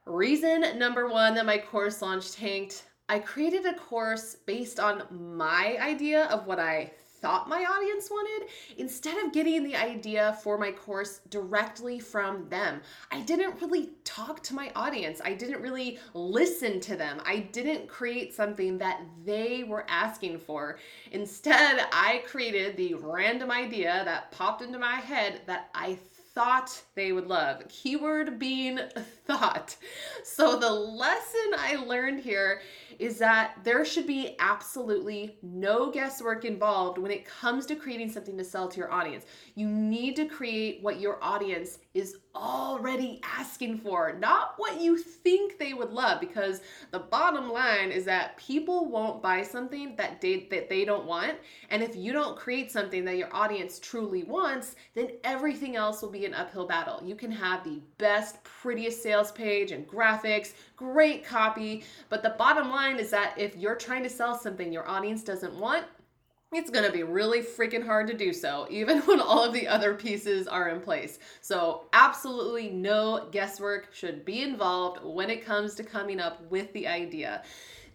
Reason 0.06 0.78
number 0.78 1.08
one 1.08 1.36
that 1.36 1.46
my 1.46 1.58
course 1.58 2.02
launch 2.02 2.32
tanked 2.34 2.84
I 3.10 3.18
created 3.18 3.66
a 3.66 3.74
course 3.74 4.36
based 4.46 4.80
on 4.80 5.02
my 5.10 5.78
idea 5.82 6.26
of 6.26 6.46
what 6.46 6.60
I 6.60 6.92
thought 7.22 7.50
my 7.50 7.64
audience 7.64 8.10
wanted 8.10 8.50
instead 8.78 9.18
of 9.24 9.34
getting 9.34 9.64
the 9.64 9.76
idea 9.76 10.38
for 10.44 10.58
my 10.58 10.72
course 10.72 11.22
directly 11.30 12.00
from 12.00 12.48
them. 12.50 12.82
I 13.12 13.22
didn't 13.22 13.62
really 13.62 13.92
talk 14.04 14.42
to 14.44 14.56
my 14.56 14.72
audience. 14.76 15.22
I 15.24 15.34
didn't 15.34 15.62
really 15.62 16.00
listen 16.14 16.80
to 16.82 16.96
them. 16.96 17.22
I 17.26 17.40
didn't 17.52 17.88
create 17.88 18.34
something 18.34 18.78
that 18.78 19.02
they 19.26 19.64
were 19.64 19.86
asking 19.90 20.40
for. 20.40 20.80
Instead, 21.12 21.88
I 21.92 22.24
created 22.26 22.78
the 22.78 22.96
random 22.96 23.52
idea 23.52 24.02
that 24.06 24.32
popped 24.32 24.62
into 24.62 24.80
my 24.80 24.96
head 24.96 25.42
that 25.48 25.70
I 25.74 25.98
thought 26.40 26.82
they 26.96 27.12
would 27.12 27.28
love. 27.28 27.68
Keyword 27.68 28.40
being 28.40 28.80
thought. 29.28 29.76
So 30.24 30.58
the 30.58 30.72
lesson 30.72 31.52
I 31.58 31.76
learned 31.76 32.22
here 32.22 32.62
is 32.98 33.18
that 33.18 33.58
there 33.66 33.84
should 33.84 34.08
be 34.08 34.38
absolutely 34.40 35.36
no 35.42 35.92
guesswork 35.92 36.46
involved 36.46 36.98
when 36.98 37.12
it 37.12 37.26
comes 37.26 37.66
to 37.66 37.76
creating 37.76 38.10
something 38.10 38.38
to 38.38 38.46
sell 38.46 38.70
to 38.70 38.78
your 38.78 38.90
audience. 38.90 39.26
You 39.56 39.68
need 39.68 40.16
to 40.16 40.28
create 40.28 40.82
what 40.82 41.02
your 41.02 41.22
audience 41.22 41.80
is 41.96 42.18
already 42.36 43.20
asking 43.24 43.80
for, 43.80 44.16
not 44.20 44.54
what 44.58 44.80
you 44.80 44.96
think 44.98 45.58
they 45.58 45.74
would 45.74 45.92
love 45.92 46.20
because 46.20 46.62
the 46.92 47.00
bottom 47.00 47.52
line 47.52 47.92
is 47.92 48.06
that 48.06 48.38
people 48.38 48.90
won't 48.90 49.24
buy 49.24 49.42
something 49.42 49.96
that 49.96 50.22
they 50.22 50.48
that 50.52 50.70
they 50.70 50.86
don't 50.86 51.08
want, 51.08 51.34
and 51.72 51.82
if 51.82 51.96
you 51.96 52.14
don't 52.14 52.38
create 52.38 52.72
something 52.72 53.04
that 53.06 53.18
your 53.18 53.34
audience 53.34 53.80
truly 53.80 54.24
wants, 54.24 54.76
then 54.94 55.10
everything 55.24 55.76
else 55.76 56.02
will 56.02 56.12
be 56.12 56.26
an 56.26 56.36
uphill 56.36 56.68
battle. 56.68 57.02
You 57.04 57.16
can 57.16 57.32
have 57.32 57.64
the 57.64 57.82
best 57.98 58.44
prettiest 58.44 59.02
sales 59.02 59.32
page 59.32 59.72
and 59.72 59.88
graphics, 59.88 60.54
great 60.76 61.26
copy, 61.26 61.84
but 62.08 62.22
the 62.22 62.36
bottom 62.38 62.70
line 62.70 63.00
is 63.00 63.10
that 63.10 63.34
if 63.36 63.58
you're 63.58 63.76
trying 63.76 64.04
to 64.04 64.10
sell 64.10 64.38
something 64.38 64.72
your 64.72 64.88
audience 64.88 65.24
doesn't 65.24 65.56
want, 65.56 65.86
it's 66.52 66.72
going 66.72 66.86
to 66.86 66.92
be 66.92 67.04
really 67.04 67.42
freaking 67.42 67.86
hard 67.86 68.08
to 68.08 68.14
do 68.14 68.34
so, 68.34 68.68
even 68.70 69.00
when 69.06 69.22
all 69.22 69.44
of 69.44 69.54
the 69.54 69.68
other 69.68 69.94
pieces 69.94 70.48
are 70.48 70.70
in 70.70 70.82
place. 70.82 71.20
So, 71.42 71.86
absolutely 71.94 72.70
no 72.70 73.28
guesswork 73.32 73.94
should 73.94 74.26
be 74.26 74.42
involved 74.42 75.04
when 75.04 75.30
it 75.30 75.46
comes 75.46 75.76
to 75.76 75.84
coming 75.84 76.20
up 76.20 76.42
with 76.50 76.72
the 76.74 76.88
idea. 76.88 77.44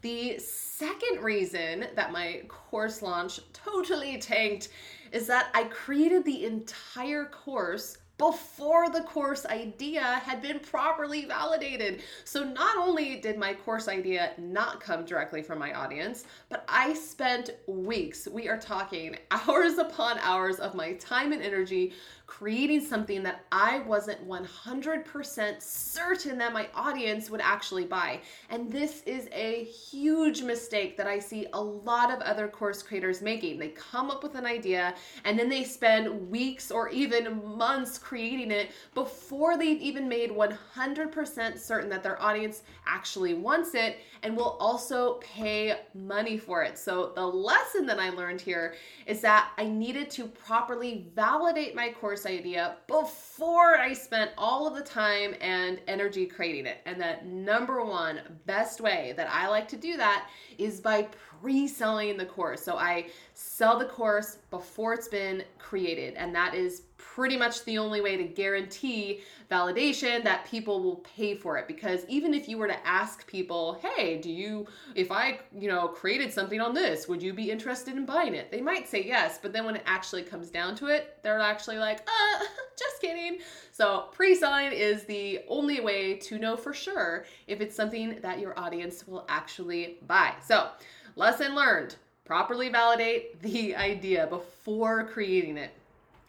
The 0.02 0.38
second 0.38 1.22
reason 1.22 1.86
that 1.96 2.12
my 2.12 2.42
course 2.48 3.00
launch 3.00 3.40
totally 3.52 4.18
tanked 4.18 4.68
is 5.12 5.26
that 5.28 5.48
I 5.54 5.64
created 5.64 6.24
the 6.24 6.44
entire 6.44 7.24
course 7.24 7.96
before 8.16 8.90
the 8.90 9.00
course 9.02 9.44
idea 9.46 10.02
had 10.02 10.40
been 10.40 10.60
properly 10.60 11.24
validated. 11.24 12.02
So 12.24 12.44
not 12.44 12.76
only 12.76 13.16
did 13.16 13.36
my 13.36 13.54
course 13.54 13.88
idea 13.88 14.32
not 14.38 14.80
come 14.80 15.04
directly 15.04 15.42
from 15.42 15.58
my 15.58 15.72
audience, 15.72 16.24
but 16.48 16.64
I 16.68 16.94
spent 16.94 17.50
weeks, 17.66 18.28
we 18.30 18.48
are 18.48 18.58
talking 18.58 19.16
hours 19.30 19.78
upon 19.78 20.18
hours 20.18 20.60
of 20.60 20.74
my 20.74 20.92
time 20.94 21.32
and 21.32 21.42
energy 21.42 21.92
creating 22.26 22.80
something 22.80 23.22
that 23.22 23.44
I 23.52 23.80
wasn't 23.80 24.26
100% 24.26 25.62
certain 25.62 26.38
that 26.38 26.52
my 26.52 26.68
audience 26.74 27.28
would 27.28 27.40
actually 27.42 27.84
buy. 27.84 28.20
And 28.48 28.70
this 28.72 29.02
is 29.02 29.28
a 29.32 29.64
huge 29.64 30.42
mistake 30.42 30.96
that 30.96 31.06
I 31.06 31.18
see 31.18 31.46
a 31.52 31.60
lot 31.60 32.10
of 32.10 32.20
other 32.20 32.48
course 32.48 32.82
creators 32.82 33.20
making. 33.20 33.58
They 33.58 33.68
come 33.68 34.10
up 34.10 34.22
with 34.22 34.36
an 34.36 34.46
idea 34.46 34.94
and 35.24 35.38
then 35.38 35.48
they 35.48 35.64
spend 35.64 36.30
weeks 36.30 36.70
or 36.70 36.88
even 36.88 37.44
months 37.56 37.98
creating 37.98 38.50
it 38.50 38.70
before 38.94 39.58
they've 39.58 39.80
even 39.80 40.08
made 40.08 40.30
100% 40.30 41.58
certain 41.58 41.90
that 41.90 42.02
their 42.02 42.20
audience 42.22 42.62
actually 42.86 43.34
wants 43.34 43.74
it 43.74 43.98
and 44.22 44.34
will 44.34 44.56
also 44.58 45.14
pay 45.14 45.80
money 45.94 46.38
for 46.38 46.62
it. 46.62 46.78
So, 46.78 47.12
the 47.14 47.26
lesson 47.26 47.84
that 47.86 47.98
I 47.98 48.08
learned 48.10 48.40
here 48.40 48.74
is 49.06 49.20
that 49.20 49.50
I 49.58 49.66
needed 49.66 50.08
to 50.10 50.26
properly 50.26 51.06
validate 51.14 51.74
my 51.74 51.92
course 51.92 52.13
course 52.14 52.26
idea 52.26 52.76
before 52.86 53.76
I 53.76 53.92
spent 53.92 54.30
all 54.38 54.68
of 54.68 54.76
the 54.76 54.82
time 54.82 55.34
and 55.40 55.80
energy 55.88 56.26
creating 56.26 56.66
it. 56.66 56.78
And 56.86 57.00
the 57.00 57.16
number 57.24 57.84
one 57.84 58.20
best 58.46 58.80
way 58.80 59.14
that 59.16 59.28
I 59.28 59.48
like 59.48 59.66
to 59.68 59.76
do 59.76 59.96
that 59.96 60.28
is 60.56 60.80
by 60.80 61.08
pre 61.44 61.68
selling 61.68 62.16
the 62.16 62.24
course. 62.24 62.62
So 62.62 62.78
I 62.78 63.08
sell 63.34 63.78
the 63.78 63.84
course 63.84 64.38
before 64.50 64.94
it's 64.94 65.08
been 65.08 65.44
created, 65.58 66.14
and 66.14 66.34
that 66.34 66.54
is 66.54 66.84
pretty 66.96 67.36
much 67.36 67.64
the 67.64 67.76
only 67.76 68.00
way 68.00 68.16
to 68.16 68.24
guarantee 68.24 69.20
validation 69.50 70.24
that 70.24 70.46
people 70.46 70.82
will 70.82 71.04
pay 71.16 71.34
for 71.34 71.58
it. 71.58 71.68
Because 71.68 72.06
even 72.08 72.32
if 72.32 72.48
you 72.48 72.56
were 72.56 72.66
to 72.66 72.86
ask 72.86 73.26
people 73.26 73.78
hey 73.82 74.18
do 74.18 74.30
you 74.30 74.66
if 74.94 75.12
i 75.12 75.38
you 75.56 75.68
know 75.68 75.86
created 75.88 76.32
something 76.32 76.60
on 76.60 76.72
this 76.74 77.06
would 77.06 77.22
you 77.22 77.32
be 77.32 77.50
interested 77.50 77.96
in 77.96 78.06
buying 78.06 78.34
it? 78.34 78.50
They 78.50 78.60
might 78.60 78.88
say 78.88 79.04
yes 79.04 79.38
but 79.40 79.52
then 79.52 79.64
when 79.64 79.76
it 79.76 79.82
actually 79.86 80.22
comes 80.22 80.50
down 80.50 80.74
to 80.76 80.86
it 80.86 81.18
they're 81.22 81.38
actually 81.40 81.76
like 81.76 82.00
uh 82.00 82.44
just 82.78 83.00
kidding. 83.00 83.38
So 83.70 84.08
pre-selling 84.12 84.72
is 84.72 85.04
the 85.04 85.40
only 85.48 85.80
way 85.80 86.14
to 86.14 86.38
know 86.38 86.56
for 86.56 86.72
sure 86.72 87.26
if 87.46 87.60
it's 87.60 87.76
something 87.76 88.18
that 88.22 88.40
your 88.40 88.58
audience 88.58 89.06
will 89.06 89.26
actually 89.28 89.98
buy. 90.06 90.34
So 90.44 90.68
lesson 91.16 91.54
learned. 91.54 91.96
Properly 92.24 92.70
validate 92.70 93.40
the 93.42 93.76
idea 93.76 94.26
before 94.26 95.04
creating 95.04 95.58
it. 95.58 95.70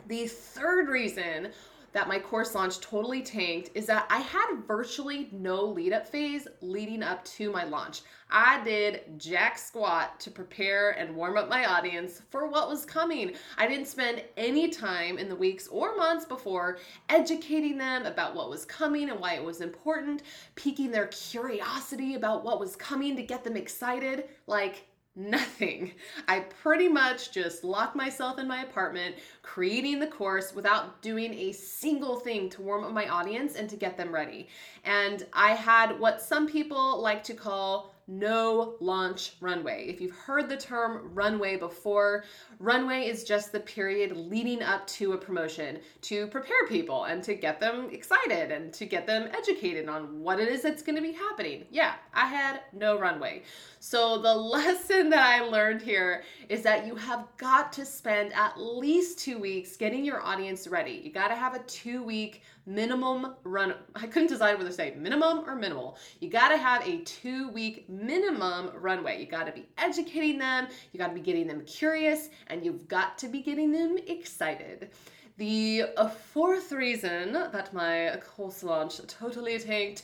The 0.07 0.27
third 0.27 0.89
reason 0.89 1.49
that 1.95 2.09
my 2.09 2.19
course 2.19 2.53
launch 2.53 2.81
totally 2.81 3.21
tanked 3.21 3.69
is 3.73 3.85
that 3.85 4.05
I 4.09 4.17
had 4.17 4.57
virtually 4.67 5.29
no 5.31 5.63
lead 5.63 5.93
up 5.93 6.05
phase 6.05 6.45
leading 6.59 7.01
up 7.01 7.23
to 7.23 7.49
my 7.49 7.63
launch. 7.63 8.01
I 8.29 8.61
did 8.65 9.17
jack 9.17 9.57
squat 9.57 10.19
to 10.19 10.29
prepare 10.29 10.91
and 10.91 11.15
warm 11.15 11.37
up 11.37 11.47
my 11.47 11.63
audience 11.63 12.21
for 12.29 12.47
what 12.47 12.67
was 12.67 12.83
coming. 12.83 13.31
I 13.57 13.65
didn't 13.65 13.87
spend 13.87 14.25
any 14.35 14.67
time 14.67 15.17
in 15.17 15.29
the 15.29 15.37
weeks 15.37 15.69
or 15.69 15.95
months 15.95 16.25
before 16.25 16.79
educating 17.07 17.77
them 17.77 18.05
about 18.05 18.35
what 18.35 18.49
was 18.49 18.65
coming 18.65 19.09
and 19.09 19.21
why 19.21 19.35
it 19.35 19.43
was 19.43 19.61
important, 19.61 20.23
piquing 20.55 20.91
their 20.91 21.07
curiosity 21.07 22.15
about 22.15 22.43
what 22.43 22.59
was 22.59 22.75
coming 22.75 23.15
to 23.15 23.23
get 23.23 23.45
them 23.45 23.55
excited. 23.55 24.25
Like, 24.47 24.85
nothing. 25.15 25.93
I 26.27 26.41
pretty 26.41 26.87
much 26.87 27.31
just 27.31 27.63
locked 27.63 27.95
myself 27.95 28.37
in 28.37 28.47
my 28.47 28.63
apartment, 28.63 29.15
creating 29.41 29.99
the 29.99 30.07
course 30.07 30.53
without 30.53 31.01
doing 31.01 31.33
a 31.33 31.51
single 31.53 32.19
thing 32.19 32.49
to 32.51 32.61
warm 32.61 32.83
up 32.83 32.91
my 32.91 33.07
audience 33.07 33.55
and 33.55 33.69
to 33.69 33.75
get 33.75 33.97
them 33.97 34.13
ready. 34.13 34.47
And 34.83 35.25
I 35.33 35.51
had 35.51 35.99
what 35.99 36.21
some 36.21 36.47
people 36.47 37.01
like 37.01 37.23
to 37.25 37.33
call 37.33 37.94
no 38.07 38.75
launch 38.79 39.33
runway. 39.41 39.85
If 39.87 39.99
you've 39.99 40.15
heard 40.15 40.47
the 40.47 40.57
term 40.57 41.09
runway 41.13 41.57
before, 41.57 42.25
runway 42.59 43.07
is 43.07 43.23
just 43.23 43.51
the 43.51 43.59
period 43.59 44.15
leading 44.15 44.61
up 44.61 44.85
to 44.87 45.13
a 45.13 45.17
promotion 45.17 45.79
to 46.01 46.27
prepare 46.27 46.67
people 46.67 47.05
and 47.05 47.23
to 47.23 47.33
get 47.33 47.59
them 47.59 47.89
excited 47.91 48.51
and 48.51 48.71
to 48.73 48.85
get 48.85 49.07
them 49.07 49.29
educated 49.35 49.89
on 49.89 50.19
what 50.19 50.39
it 50.39 50.47
is 50.47 50.61
that's 50.61 50.83
going 50.83 50.95
to 50.95 51.01
be 51.01 51.13
happening. 51.13 51.65
Yeah, 51.71 51.95
I 52.13 52.27
had 52.27 52.61
no 52.73 52.99
runway. 52.99 53.43
So, 53.79 54.19
the 54.19 54.35
lesson 54.55 55.09
that 55.09 55.25
I 55.25 55.41
learned 55.41 55.81
here 55.81 56.23
is 56.49 56.61
that 56.63 56.85
you 56.85 56.95
have 56.95 57.27
got 57.37 57.73
to 57.73 57.85
spend 57.85 58.33
at 58.33 58.59
least 58.59 59.19
two 59.19 59.37
weeks 59.39 59.75
getting 59.75 60.05
your 60.05 60.21
audience 60.21 60.67
ready. 60.67 61.01
You 61.03 61.11
got 61.11 61.29
to 61.29 61.35
have 61.35 61.55
a 61.55 61.59
two 61.63 62.03
week 62.03 62.43
minimum 62.65 63.35
run. 63.43 63.75
I 63.95 64.07
couldn't 64.07 64.29
decide 64.29 64.57
whether 64.57 64.69
to 64.69 64.75
say 64.75 64.95
minimum 64.97 65.43
or 65.47 65.55
minimal. 65.55 65.97
You 66.19 66.29
got 66.29 66.49
to 66.49 66.57
have 66.57 66.87
a 66.87 66.99
two 66.99 67.49
week 67.49 67.89
minimum 67.89 68.71
runway. 68.75 69.19
You 69.19 69.27
got 69.27 69.45
to 69.45 69.51
be 69.51 69.67
educating 69.77 70.39
them, 70.39 70.67
you 70.91 70.99
got 70.99 71.07
to 71.07 71.13
be 71.13 71.21
getting 71.21 71.47
them 71.47 71.63
curious, 71.65 72.29
and 72.47 72.65
you've 72.65 72.87
got 72.87 73.17
to 73.19 73.27
be 73.27 73.41
getting 73.41 73.71
them 73.71 73.97
excited. 74.07 74.89
The 75.37 75.85
uh, 75.97 76.07
fourth 76.07 76.71
reason 76.71 77.33
that 77.33 77.73
my 77.73 78.17
course 78.25 78.63
launch 78.63 79.05
totally 79.07 79.59
tanked 79.59 80.03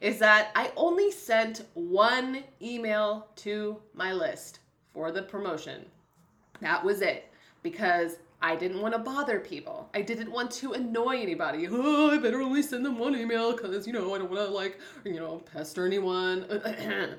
is 0.00 0.18
that 0.18 0.50
I 0.56 0.72
only 0.76 1.12
sent 1.12 1.62
one 1.74 2.42
email 2.60 3.28
to 3.36 3.80
my 3.94 4.12
list 4.12 4.58
for 4.92 5.12
the 5.12 5.22
promotion. 5.22 5.86
That 6.60 6.84
was 6.84 7.00
it 7.00 7.30
because 7.62 8.16
I 8.42 8.56
didn't 8.56 8.80
want 8.80 8.92
to 8.94 8.98
bother 8.98 9.38
people. 9.38 9.88
I 9.94 10.02
didn't 10.02 10.32
want 10.32 10.50
to 10.52 10.72
annoy 10.72 11.20
anybody. 11.20 11.68
Oh, 11.70 12.10
I 12.10 12.18
better 12.18 12.42
only 12.42 12.62
send 12.62 12.84
them 12.84 12.98
one 12.98 13.14
email 13.14 13.52
because, 13.52 13.86
you 13.86 13.92
know, 13.92 14.12
I 14.12 14.18
don't 14.18 14.30
want 14.30 14.44
to, 14.44 14.52
like, 14.52 14.80
you 15.04 15.14
know, 15.14 15.42
pester 15.52 15.86
anyone. 15.86 16.44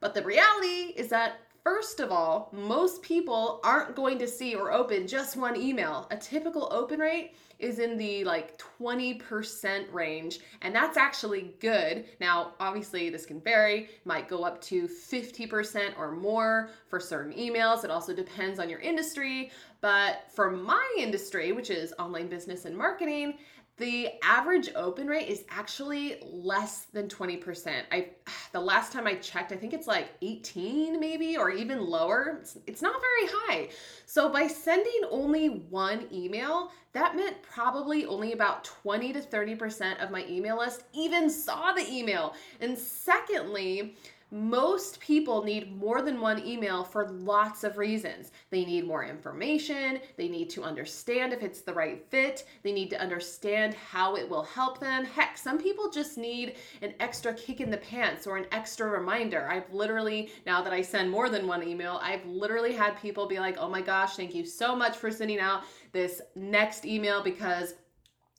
but 0.00 0.14
the 0.14 0.22
reality 0.22 0.92
is 0.94 1.08
that 1.08 1.40
First 1.64 2.00
of 2.00 2.10
all, 2.10 2.48
most 2.52 3.02
people 3.02 3.60
aren't 3.62 3.94
going 3.94 4.18
to 4.20 4.28
see 4.28 4.54
or 4.54 4.72
open 4.72 5.06
just 5.06 5.36
one 5.36 5.56
email. 5.56 6.06
A 6.10 6.16
typical 6.16 6.68
open 6.72 7.00
rate 7.00 7.34
is 7.58 7.78
in 7.78 7.96
the 7.96 8.24
like 8.24 8.60
20% 8.80 9.92
range, 9.92 10.40
and 10.62 10.74
that's 10.74 10.96
actually 10.96 11.54
good. 11.60 12.04
Now, 12.20 12.52
obviously, 12.60 13.10
this 13.10 13.26
can 13.26 13.40
vary, 13.40 13.90
might 14.04 14.28
go 14.28 14.44
up 14.44 14.60
to 14.62 14.88
50% 14.88 15.98
or 15.98 16.12
more 16.12 16.70
for 16.88 17.00
certain 17.00 17.32
emails. 17.32 17.84
It 17.84 17.90
also 17.90 18.14
depends 18.14 18.60
on 18.60 18.70
your 18.70 18.80
industry, 18.80 19.50
but 19.80 20.22
for 20.32 20.50
my 20.50 20.96
industry, 20.98 21.52
which 21.52 21.70
is 21.70 21.92
online 21.98 22.28
business 22.28 22.64
and 22.64 22.76
marketing, 22.76 23.38
the 23.78 24.10
average 24.22 24.70
open 24.74 25.06
rate 25.06 25.28
is 25.28 25.44
actually 25.50 26.18
less 26.22 26.86
than 26.92 27.08
20%. 27.08 27.82
I 27.90 28.10
the 28.52 28.60
last 28.60 28.92
time 28.92 29.06
I 29.06 29.14
checked, 29.14 29.52
I 29.52 29.56
think 29.56 29.72
it's 29.72 29.86
like 29.86 30.08
18 30.22 31.00
maybe 31.00 31.36
or 31.36 31.50
even 31.50 31.86
lower. 31.86 32.38
It's, 32.40 32.58
it's 32.66 32.82
not 32.82 33.00
very 33.00 33.32
high. 33.32 33.68
So 34.06 34.28
by 34.28 34.46
sending 34.46 35.00
only 35.10 35.48
one 35.48 36.06
email, 36.12 36.72
that 36.92 37.14
meant 37.14 37.40
probably 37.42 38.06
only 38.06 38.32
about 38.32 38.64
20 38.64 39.12
to 39.12 39.20
30% 39.20 40.02
of 40.02 40.10
my 40.10 40.26
email 40.26 40.58
list 40.58 40.84
even 40.92 41.30
saw 41.30 41.72
the 41.72 41.86
email. 41.88 42.34
And 42.60 42.76
secondly, 42.76 43.94
most 44.30 45.00
people 45.00 45.42
need 45.42 45.74
more 45.74 46.02
than 46.02 46.20
one 46.20 46.44
email 46.44 46.84
for 46.84 47.08
lots 47.08 47.64
of 47.64 47.78
reasons. 47.78 48.30
They 48.50 48.64
need 48.64 48.86
more 48.86 49.04
information, 49.04 50.00
they 50.16 50.28
need 50.28 50.50
to 50.50 50.64
understand 50.64 51.32
if 51.32 51.42
it's 51.42 51.62
the 51.62 51.72
right 51.72 52.04
fit, 52.10 52.46
they 52.62 52.72
need 52.72 52.90
to 52.90 53.00
understand 53.00 53.74
how 53.74 54.16
it 54.16 54.28
will 54.28 54.42
help 54.42 54.80
them. 54.80 55.04
Heck, 55.04 55.38
some 55.38 55.58
people 55.58 55.90
just 55.90 56.18
need 56.18 56.56
an 56.82 56.94
extra 57.00 57.32
kick 57.32 57.60
in 57.60 57.70
the 57.70 57.78
pants 57.78 58.26
or 58.26 58.36
an 58.36 58.46
extra 58.52 58.88
reminder. 58.88 59.48
I've 59.50 59.72
literally, 59.72 60.30
now 60.44 60.62
that 60.62 60.72
I 60.72 60.82
send 60.82 61.10
more 61.10 61.30
than 61.30 61.46
one 61.46 61.66
email, 61.66 61.98
I've 62.02 62.24
literally 62.26 62.74
had 62.74 63.00
people 63.00 63.26
be 63.26 63.40
like, 63.40 63.56
oh 63.58 63.68
my 63.68 63.80
gosh, 63.80 64.16
thank 64.16 64.34
you 64.34 64.44
so 64.44 64.76
much 64.76 64.96
for 64.96 65.10
sending 65.10 65.40
out 65.40 65.62
this 65.92 66.20
next 66.36 66.84
email 66.84 67.22
because 67.22 67.74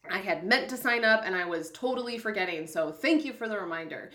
I 0.09 0.19
had 0.19 0.45
meant 0.45 0.69
to 0.69 0.77
sign 0.77 1.03
up 1.03 1.23
and 1.25 1.35
I 1.35 1.45
was 1.45 1.71
totally 1.71 2.17
forgetting. 2.17 2.67
So 2.67 2.91
thank 2.91 3.25
you 3.25 3.33
for 3.33 3.47
the 3.47 3.59
reminder 3.59 4.11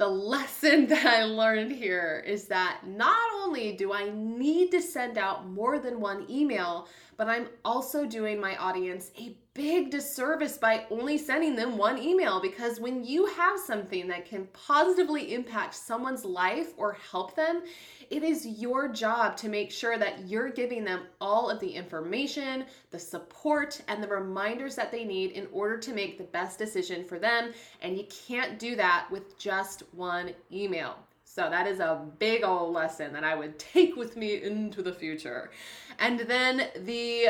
the 0.00 0.08
lesson 0.08 0.86
that 0.88 1.06
I 1.06 1.24
learned 1.24 1.70
here 1.70 2.24
is 2.26 2.46
that 2.46 2.80
not 2.86 3.30
only 3.42 3.76
do 3.76 3.92
I 3.92 4.10
need 4.10 4.70
to 4.72 4.80
send 4.80 5.18
out 5.18 5.46
more 5.46 5.78
than 5.78 6.00
one 6.00 6.26
email, 6.28 6.88
but 7.16 7.28
I'm 7.28 7.48
also 7.64 8.06
doing 8.06 8.40
my 8.40 8.56
audience 8.56 9.12
a 9.18 9.36
big 9.60 9.90
disservice 9.90 10.56
by 10.56 10.86
only 10.90 11.18
sending 11.18 11.54
them 11.54 11.76
one 11.76 11.98
email 11.98 12.40
because 12.40 12.80
when 12.80 13.04
you 13.04 13.26
have 13.26 13.60
something 13.60 14.08
that 14.08 14.24
can 14.24 14.46
positively 14.54 15.34
impact 15.34 15.74
someone's 15.74 16.24
life 16.24 16.72
or 16.78 16.96
help 17.10 17.36
them, 17.36 17.62
it 18.08 18.22
is 18.22 18.46
your 18.46 18.88
job 18.88 19.36
to 19.36 19.50
make 19.50 19.70
sure 19.70 19.98
that 19.98 20.26
you're 20.26 20.48
giving 20.48 20.82
them 20.82 21.02
all 21.20 21.50
of 21.50 21.60
the 21.60 21.68
information, 21.68 22.64
the 22.90 22.98
support, 22.98 23.82
and 23.86 24.02
the 24.02 24.08
reminders 24.08 24.74
that 24.76 24.90
they 24.90 25.04
need 25.04 25.32
in 25.32 25.46
order 25.52 25.76
to 25.76 25.92
make 25.92 26.16
the 26.16 26.24
best 26.24 26.58
decision 26.58 27.04
for 27.04 27.18
them. 27.18 27.52
And 27.82 27.98
you 27.98 28.06
can't 28.26 28.58
do 28.58 28.74
that 28.76 29.08
with 29.10 29.38
just 29.38 29.82
one 29.92 30.30
email. 30.50 30.96
So 31.32 31.48
that 31.48 31.68
is 31.68 31.78
a 31.78 32.04
big 32.18 32.42
old 32.42 32.74
lesson 32.74 33.12
that 33.12 33.22
I 33.22 33.36
would 33.36 33.56
take 33.56 33.94
with 33.94 34.16
me 34.16 34.42
into 34.42 34.82
the 34.82 34.92
future. 34.92 35.52
And 36.00 36.18
then 36.18 36.70
the 36.84 37.28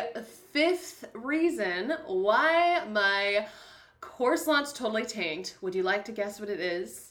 fifth 0.55 1.05
reason 1.13 1.93
why 2.07 2.83
my 2.91 3.47
course 4.01 4.47
launch 4.47 4.73
totally 4.73 5.05
tanked, 5.05 5.59
would 5.61 5.75
you 5.75 5.83
like 5.83 6.07
to 6.07 6.13
guess 6.13 6.41
what 6.41 6.49
it 6.49 6.61
is? 6.61 7.10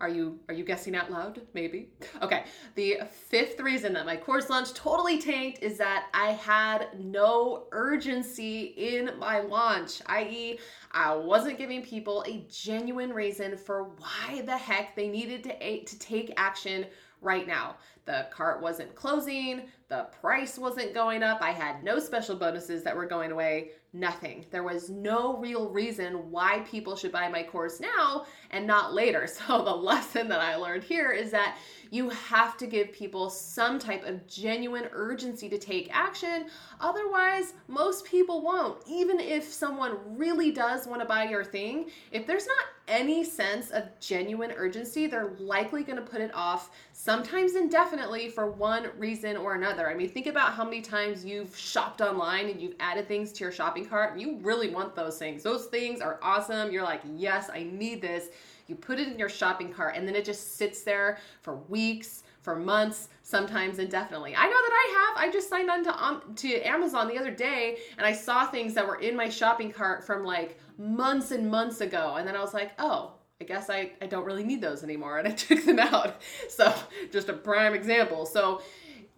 Are 0.00 0.08
you 0.08 0.38
are 0.48 0.54
you 0.54 0.64
guessing 0.64 0.96
out 0.96 1.10
loud? 1.10 1.42
Maybe. 1.52 1.90
Okay. 2.22 2.44
The 2.74 3.00
fifth 3.28 3.60
reason 3.60 3.92
that 3.92 4.06
my 4.06 4.16
course 4.16 4.48
launch 4.48 4.72
totally 4.72 5.20
tanked 5.20 5.62
is 5.62 5.76
that 5.78 6.06
I 6.14 6.32
had 6.32 6.88
no 6.98 7.66
urgency 7.72 8.74
in 8.76 9.10
my 9.18 9.40
launch, 9.40 10.00
i.e., 10.06 10.58
I 10.92 11.14
wasn't 11.14 11.58
giving 11.58 11.82
people 11.82 12.24
a 12.26 12.44
genuine 12.48 13.12
reason 13.12 13.56
for 13.56 13.84
why 13.84 14.42
the 14.42 14.56
heck 14.56 14.96
they 14.96 15.08
needed 15.08 15.44
to 15.44 15.84
to 15.84 15.98
take 15.98 16.32
action 16.36 16.86
right 17.20 17.46
now. 17.46 17.76
The 18.06 18.26
cart 18.30 18.62
wasn't 18.62 18.94
closing, 18.94 19.62
the 19.88 20.08
price 20.20 20.58
wasn't 20.58 20.94
going 20.94 21.22
up, 21.22 21.42
I 21.42 21.50
had 21.50 21.84
no 21.84 21.98
special 21.98 22.36
bonuses 22.36 22.82
that 22.82 22.96
were 22.96 23.06
going 23.06 23.30
away, 23.30 23.70
nothing. 23.92 24.46
There 24.50 24.62
was 24.62 24.90
no 24.90 25.36
real 25.38 25.68
reason 25.68 26.30
why 26.30 26.60
people 26.70 26.96
should 26.96 27.12
buy 27.12 27.28
my 27.28 27.42
course 27.42 27.80
now 27.80 28.26
and 28.50 28.66
not 28.66 28.94
later. 28.94 29.28
So, 29.40 29.64
the 29.64 29.74
lesson 29.74 30.28
that 30.28 30.40
I 30.40 30.56
learned 30.56 30.84
here 30.84 31.12
is 31.12 31.30
that 31.30 31.56
you 31.90 32.08
have 32.08 32.56
to 32.58 32.66
give 32.66 32.92
people 32.92 33.28
some 33.28 33.78
type 33.78 34.04
of 34.04 34.26
genuine 34.26 34.88
urgency 34.92 35.48
to 35.48 35.58
take 35.58 35.88
action. 35.92 36.46
Otherwise, 36.80 37.54
most 37.68 38.04
people 38.04 38.40
won't. 38.42 38.82
Even 38.88 39.18
if 39.18 39.44
someone 39.44 39.98
really 40.16 40.52
does 40.52 40.86
want 40.86 41.00
to 41.00 41.06
buy 41.06 41.24
your 41.24 41.44
thing, 41.44 41.90
if 42.12 42.26
there's 42.26 42.46
not 42.46 42.64
any 42.86 43.24
sense 43.24 43.70
of 43.70 43.84
genuine 44.00 44.52
urgency, 44.52 45.06
they're 45.06 45.32
likely 45.38 45.82
going 45.82 45.96
to 45.96 46.02
put 46.02 46.20
it 46.20 46.30
off, 46.34 46.70
sometimes 46.92 47.54
indefinitely, 47.54 48.28
for 48.28 48.50
one 48.50 48.88
reason 48.96 49.36
or 49.36 49.54
another. 49.54 49.88
I 49.88 49.94
mean, 49.94 50.08
think 50.08 50.26
about 50.26 50.54
how 50.54 50.64
many 50.64 50.80
times 50.80 51.24
you've 51.24 51.56
shopped 51.56 52.00
online 52.00 52.48
and 52.48 52.60
you've 52.60 52.74
added 52.80 53.08
things 53.08 53.32
to 53.32 53.44
your 53.44 53.52
shopping 53.52 53.84
cart 53.84 54.12
and 54.12 54.20
you 54.20 54.38
really 54.42 54.70
want 54.70 54.94
those 54.94 55.18
things. 55.18 55.42
Those 55.42 55.66
things 55.66 56.00
are 56.00 56.18
awesome. 56.22 56.72
You're 56.72 56.84
like, 56.84 57.02
yes, 57.16 57.50
I 57.52 57.64
need 57.64 58.00
this 58.00 58.28
you 58.70 58.76
put 58.76 59.00
it 59.00 59.08
in 59.08 59.18
your 59.18 59.28
shopping 59.28 59.72
cart, 59.72 59.96
and 59.96 60.06
then 60.06 60.14
it 60.14 60.24
just 60.24 60.56
sits 60.56 60.82
there 60.82 61.18
for 61.42 61.56
weeks, 61.68 62.22
for 62.40 62.56
months, 62.56 63.08
sometimes 63.22 63.78
indefinitely. 63.78 64.34
I 64.34 64.44
know 64.44 64.50
that 64.50 64.72
I 64.72 65.14
have. 65.16 65.28
I 65.28 65.32
just 65.32 65.48
signed 65.50 65.68
on 65.68 65.84
to, 65.84 66.02
um, 66.04 66.22
to 66.36 66.60
Amazon 66.62 67.08
the 67.08 67.18
other 67.18 67.30
day, 67.30 67.78
and 67.98 68.06
I 68.06 68.12
saw 68.12 68.46
things 68.46 68.72
that 68.74 68.86
were 68.86 69.00
in 69.00 69.16
my 69.16 69.28
shopping 69.28 69.70
cart 69.70 70.06
from 70.06 70.24
like 70.24 70.58
months 70.78 71.32
and 71.32 71.50
months 71.50 71.80
ago, 71.80 72.14
and 72.16 72.26
then 72.26 72.36
I 72.36 72.40
was 72.40 72.54
like, 72.54 72.70
oh, 72.78 73.12
I 73.40 73.44
guess 73.44 73.68
I, 73.68 73.92
I 74.00 74.06
don't 74.06 74.24
really 74.24 74.44
need 74.44 74.60
those 74.60 74.84
anymore, 74.84 75.18
and 75.20 75.28
I 75.28 75.32
took 75.32 75.64
them 75.64 75.80
out. 75.80 76.22
So, 76.48 76.72
just 77.12 77.28
a 77.28 77.34
prime 77.34 77.74
example. 77.74 78.24
So, 78.24 78.62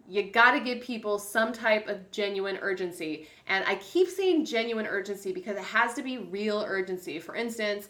you 0.07 0.23
got 0.23 0.51
to 0.51 0.59
give 0.59 0.81
people 0.81 1.17
some 1.17 1.53
type 1.53 1.87
of 1.87 2.11
genuine 2.11 2.57
urgency. 2.61 3.27
And 3.47 3.63
I 3.65 3.75
keep 3.75 4.09
saying 4.09 4.45
genuine 4.45 4.85
urgency 4.85 5.31
because 5.31 5.55
it 5.55 5.63
has 5.63 5.93
to 5.93 6.03
be 6.03 6.17
real 6.17 6.63
urgency. 6.67 7.19
For 7.19 7.35
instance, 7.35 7.87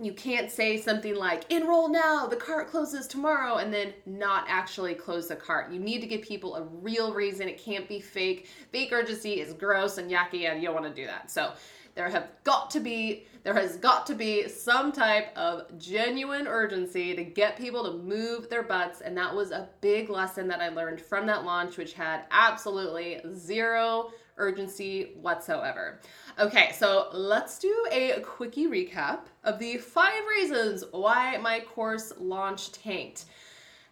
you 0.00 0.12
can't 0.12 0.50
say 0.50 0.80
something 0.80 1.14
like 1.14 1.50
enroll 1.50 1.88
now 1.88 2.26
the 2.26 2.36
cart 2.36 2.68
closes 2.68 3.06
tomorrow 3.06 3.56
and 3.56 3.72
then 3.72 3.92
not 4.06 4.44
actually 4.48 4.94
close 4.94 5.28
the 5.28 5.36
cart. 5.36 5.72
You 5.72 5.80
need 5.80 6.00
to 6.00 6.06
give 6.06 6.22
people 6.22 6.56
a 6.56 6.62
real 6.62 7.12
reason. 7.12 7.48
It 7.48 7.58
can't 7.58 7.88
be 7.88 8.00
fake. 8.00 8.48
Fake 8.72 8.92
urgency 8.92 9.40
is 9.40 9.52
gross 9.54 9.98
and 9.98 10.10
yucky 10.10 10.50
and 10.50 10.60
you 10.60 10.68
don't 10.68 10.80
want 10.80 10.94
to 10.94 11.02
do 11.02 11.06
that. 11.06 11.30
So 11.30 11.52
there 11.98 12.08
have 12.08 12.28
got 12.44 12.70
to 12.70 12.78
be 12.78 13.26
there 13.42 13.54
has 13.54 13.76
got 13.76 14.06
to 14.06 14.14
be 14.14 14.48
some 14.48 14.92
type 14.92 15.36
of 15.36 15.76
genuine 15.78 16.46
urgency 16.46 17.14
to 17.14 17.24
get 17.24 17.56
people 17.56 17.82
to 17.84 17.98
move 18.04 18.48
their 18.48 18.62
butts 18.62 19.00
and 19.00 19.16
that 19.16 19.34
was 19.34 19.50
a 19.50 19.68
big 19.80 20.08
lesson 20.08 20.46
that 20.46 20.60
i 20.60 20.68
learned 20.68 21.00
from 21.00 21.26
that 21.26 21.44
launch 21.44 21.76
which 21.76 21.94
had 21.94 22.22
absolutely 22.30 23.20
zero 23.34 24.12
urgency 24.38 25.12
whatsoever. 25.20 26.00
Okay, 26.38 26.72
so 26.72 27.08
let's 27.12 27.58
do 27.58 27.86
a 27.92 28.20
quickie 28.20 28.66
recap 28.66 29.20
of 29.44 29.58
the 29.58 29.76
five 29.76 30.22
reasons 30.28 30.84
why 30.92 31.36
my 31.36 31.60
course 31.60 32.12
launch 32.18 32.72
tanked. 32.72 33.26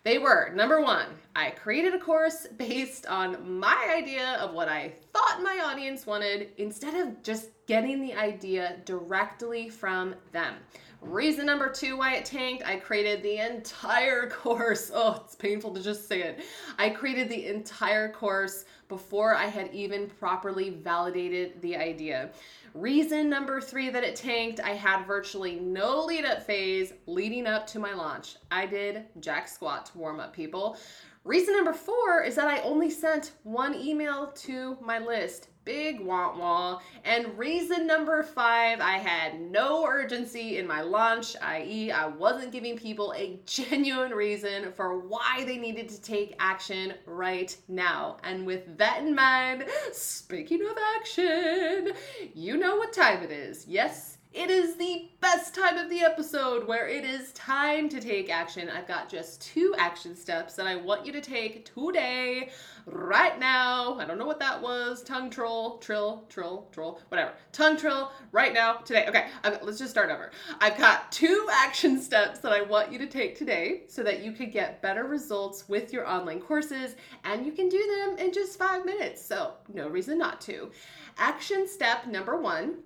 They 0.05 0.19
were 0.19 0.53
number 0.55 0.81
one, 0.81 1.07
I 1.37 1.51
created 1.51 1.93
a 1.93 1.99
course 1.99 2.47
based 2.57 3.05
on 3.05 3.59
my 3.59 3.95
idea 3.95 4.39
of 4.41 4.55
what 4.55 4.71
I 4.71 4.95
thought 5.13 5.43
my 5.43 5.61
audience 5.67 6.07
wanted 6.07 6.49
instead 6.57 6.95
of 6.95 7.23
just 7.23 7.51
getting 7.67 8.01
the 8.01 8.15
idea 8.15 8.79
directly 8.87 9.69
from 9.69 10.15
them. 10.33 10.55
Reason 11.03 11.45
number 11.45 11.69
two 11.69 11.99
why 11.99 12.15
it 12.15 12.25
tanked, 12.25 12.65
I 12.65 12.77
created 12.77 13.23
the 13.23 13.37
entire 13.37 14.31
course. 14.31 14.91
Oh, 14.95 15.21
it's 15.23 15.35
painful 15.35 15.75
to 15.75 15.83
just 15.83 16.09
say 16.09 16.23
it. 16.23 16.43
I 16.79 16.89
created 16.89 17.29
the 17.29 17.49
entire 17.49 18.11
course 18.11 18.65
before 18.89 19.35
I 19.35 19.45
had 19.45 19.71
even 19.75 20.09
properly 20.09 20.71
validated 20.71 21.61
the 21.61 21.77
idea. 21.77 22.31
Reason 22.73 23.29
number 23.29 23.61
three 23.61 23.91
that 23.91 24.05
it 24.05 24.17
tanked, 24.17 24.61
I 24.61 24.71
had 24.71 25.07
virtually 25.07 25.61
no 25.61 26.03
lead 26.03 26.25
up 26.25 26.43
phase 26.43 26.95
leading 27.07 27.47
up 27.47 27.67
to 27.69 27.79
my 27.79 27.93
launch. 27.93 28.37
I 28.51 28.65
did 28.65 29.05
jack 29.21 29.49
squat 29.49 29.87
to 29.87 29.99
warm 29.99 30.19
up 30.19 30.33
people. 30.33 30.79
Reason 31.27 31.55
number 31.55 31.73
four 31.73 32.23
is 32.23 32.37
that 32.37 32.47
I 32.47 32.61
only 32.61 32.89
sent 32.89 33.33
one 33.43 33.75
email 33.75 34.29
to 34.29 34.79
my 34.81 35.01
list 35.01 35.49
big 35.67 36.01
want 36.01 36.39
wah. 36.39 36.79
And 37.05 37.37
reason 37.37 37.87
number 37.87 38.23
five, 38.23 38.81
I 38.81 38.99
had 38.99 39.41
no 39.41 39.85
urgency 39.85 40.59
in 40.59 40.67
my 40.67 40.81
launch, 40.81 41.37
i.e., 41.43 41.91
I 41.91 42.07
wasn't 42.07 42.53
giving 42.53 42.79
people 42.79 43.13
a 43.17 43.41
genuine 43.47 44.13
reason 44.13 44.73
for 44.73 45.01
why 45.01 45.43
they 45.45 45.59
needed 45.59 45.89
to 45.91 46.01
take 46.01 46.37
action 46.39 46.95
right 47.05 47.55
now. 47.67 48.19
And 48.23 48.47
with 48.47 48.79
that 48.79 49.03
in 49.03 49.15
mind, 49.15 49.65
speaking 49.93 50.65
of 50.65 50.79
action, 50.97 51.93
you 52.33 52.57
know 52.57 52.77
what 52.77 52.93
time 52.93 53.25
it 53.25 53.33
is. 53.33 53.67
Yes, 53.67 54.16
it 54.37 54.51
is 54.51 54.77
the 54.77 55.09
best 55.23 55.55
time 55.55 55.79
of 55.79 55.89
the 55.89 56.01
episode 56.01 56.69
where 56.69 56.87
it 56.87 57.07
is 57.07 57.33
time 57.33 57.89
to 57.89 57.99
take 57.99 58.29
action. 58.29 58.69
I've 58.69 58.87
got 58.87 59.09
just 59.09 59.41
two 59.41 59.75
action 59.79 60.15
steps 60.15 60.53
that 60.57 60.67
I 60.67 60.77
want 60.77 61.07
you 61.07 61.13
to 61.13 61.23
take 61.23 61.65
today, 61.65 62.51
right 62.85 63.39
now. 63.41 63.95
I 63.99 64.05
don't 64.05 64.19
know 64.19 64.27
what 64.27 64.39
that 64.41 64.61
was. 64.61 65.03
Tongue 65.03 65.31
troll, 65.31 65.79
trill, 65.79 66.27
trill, 66.29 66.69
troll, 66.71 67.01
whatever. 67.09 67.33
Tongue 67.53 67.79
trill, 67.79 68.13
right 68.31 68.53
now, 68.53 68.75
today. 68.75 69.07
Okay, 69.09 69.29
let's 69.63 69.79
just 69.79 69.91
start 69.91 70.11
over. 70.11 70.31
I've 70.61 70.77
got 70.77 71.11
two 71.11 71.49
action 71.51 71.99
steps 71.99 72.41
that 72.41 72.53
I 72.53 72.61
want 72.61 72.93
you 72.93 72.99
to 72.99 73.07
take 73.07 73.39
today 73.39 73.85
so 73.89 74.03
that 74.03 74.23
you 74.23 74.33
can 74.33 74.51
get 74.51 74.83
better 74.83 75.05
results 75.05 75.67
with 75.67 75.95
your 75.95 76.07
online 76.07 76.41
courses 76.41 76.95
and 77.25 77.47
you 77.47 77.53
can 77.53 77.71
do 77.71 78.05
them 78.07 78.19
in 78.19 78.35
just 78.35 78.59
five 78.59 78.85
minutes. 78.85 79.25
So, 79.25 79.55
no 79.73 79.89
reason 79.89 80.19
not 80.19 80.43
to. 80.43 80.71
Action 81.17 81.67
step 81.67 82.07
number 82.07 82.39
one 82.39 82.77